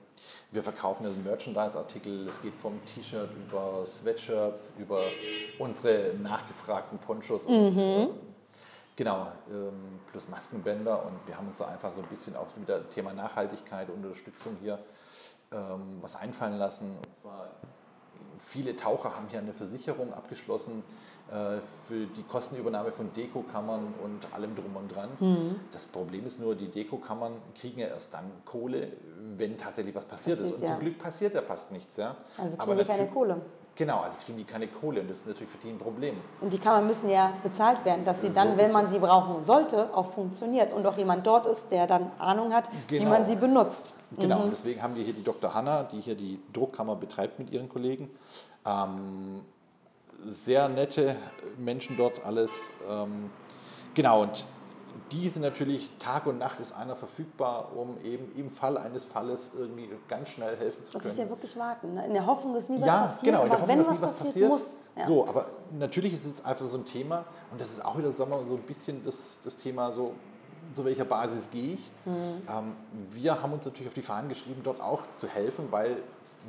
[0.53, 2.27] wir verkaufen also Merchandise-Artikel.
[2.27, 5.01] Es geht vom T-Shirt über Sweatshirts, über
[5.57, 8.09] unsere nachgefragten Ponchos und ähm,
[8.95, 11.05] genau, ähm, plus Maskenbänder.
[11.05, 14.55] Und wir haben uns da einfach so ein bisschen auch wieder Thema Nachhaltigkeit und Unterstützung
[14.61, 14.77] hier
[15.51, 16.97] ähm, was einfallen lassen.
[17.03, 17.49] Und zwar
[18.37, 21.12] viele Taucher haben hier eine Versicherung abgeschlossen äh,
[21.87, 25.09] für die Kostenübernahme von Dekokammern und allem drum und dran.
[25.19, 25.55] Mhm.
[25.71, 28.87] Das Problem ist nur, die Dekokammern kriegen ja erst dann Kohle,
[29.35, 30.61] wenn tatsächlich was passiert, Passiert, ist.
[30.61, 30.75] Und ja.
[30.75, 31.97] zum Glück passiert ja fast nichts.
[31.97, 32.15] Ja.
[32.37, 33.41] Also Aber kriegen wir keine natür- Kohle.
[33.75, 36.15] Genau, also kriegen die keine Kohle und das ist natürlich für die ein Problem.
[36.41, 38.99] Und die Kammern müssen ja bezahlt werden, dass sie So dann, wenn ist man sie
[38.99, 43.09] brauchen sollte, auch funktioniert und auch jemand dort ist, der dann Ahnung hat, wie Genau.
[43.09, 43.95] man sie benutzt.
[44.15, 45.55] Genau, und deswegen haben wir hier die Dr.
[45.55, 48.11] Hanna, die hier die Druckkammer betreibt mit ihren Kollegen.
[48.63, 49.41] Ähm,
[50.25, 51.15] sehr nette
[51.57, 52.71] Menschen dort alles.
[52.89, 53.29] Ähm,
[53.93, 54.45] genau, und
[55.11, 59.51] die sind natürlich Tag und Nacht ist einer verfügbar, um eben im Fall eines Falles
[59.57, 61.11] irgendwie ganz schnell helfen zu Das können.
[61.11, 61.93] ist ja wirklich warten.
[61.93, 62.05] Ne?
[62.05, 63.33] In der Hoffnung, dass nie was ja, passiert.
[63.33, 64.81] genau, in der Hoffnung, wenn dass was nie was passiert, muss.
[64.95, 65.05] Ja.
[65.05, 68.25] So, aber natürlich ist es einfach so ein Thema und das ist auch wieder, so
[68.25, 70.13] ein bisschen das, das Thema so,
[70.73, 71.91] zu welcher Basis gehe ich.
[72.05, 72.13] Mhm.
[72.49, 72.75] Ähm,
[73.11, 75.97] wir haben uns natürlich auf die Fahnen geschrieben, dort auch zu helfen, weil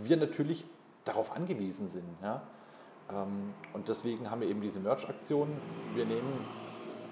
[0.02, 0.64] wir natürlich
[1.04, 2.04] darauf angewiesen sind.
[2.22, 2.42] Ja?
[3.10, 5.48] Ähm, und deswegen haben wir eben diese Merch-Aktion.
[5.94, 6.46] Wir nehmen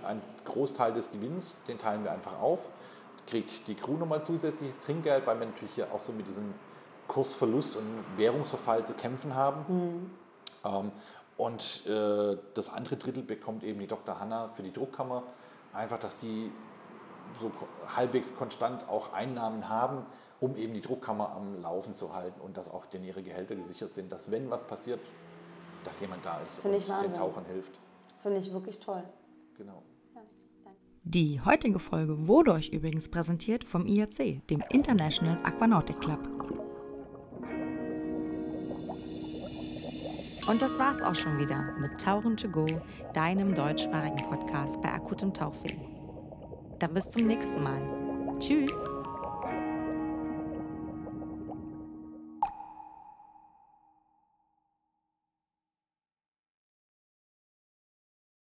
[0.05, 2.69] einen Großteil des Gewinns, den teilen wir einfach auf,
[3.27, 6.55] kriegt die Crew nochmal zusätzliches Trinkgeld, weil wir natürlich hier auch so mit diesem
[7.09, 10.11] Kursverlust und Währungsverfall zu kämpfen haben.
[10.65, 10.93] Ähm,
[11.37, 14.21] und äh, das andere Drittel bekommt eben die Dr.
[14.21, 15.23] Hanna für die Druckkammer,
[15.73, 16.53] einfach, dass die
[17.41, 17.51] so
[17.97, 20.05] halbwegs konstant auch Einnahmen haben,
[20.41, 23.95] um eben die Druckkammer am Laufen zu halten und dass auch denn ihre Gehälter gesichert
[23.95, 25.01] sind, dass wenn was passiert,
[25.85, 27.13] dass jemand da ist Finde und ich Wahnsinn.
[27.13, 27.73] den Tauchern hilft.
[28.23, 29.03] Finde ich wirklich toll.
[29.57, 29.83] Genau.
[31.05, 36.21] Die heutige Folge wurde euch übrigens präsentiert vom IAC, dem International Aquanautic Club.
[40.49, 42.67] Und das war's auch schon wieder mit Tauchen to go,
[43.15, 45.77] deinem deutschsprachigen Podcast bei akutem Tauchweh.
[46.79, 47.81] Dann bis zum nächsten Mal.
[48.39, 48.75] Tschüss!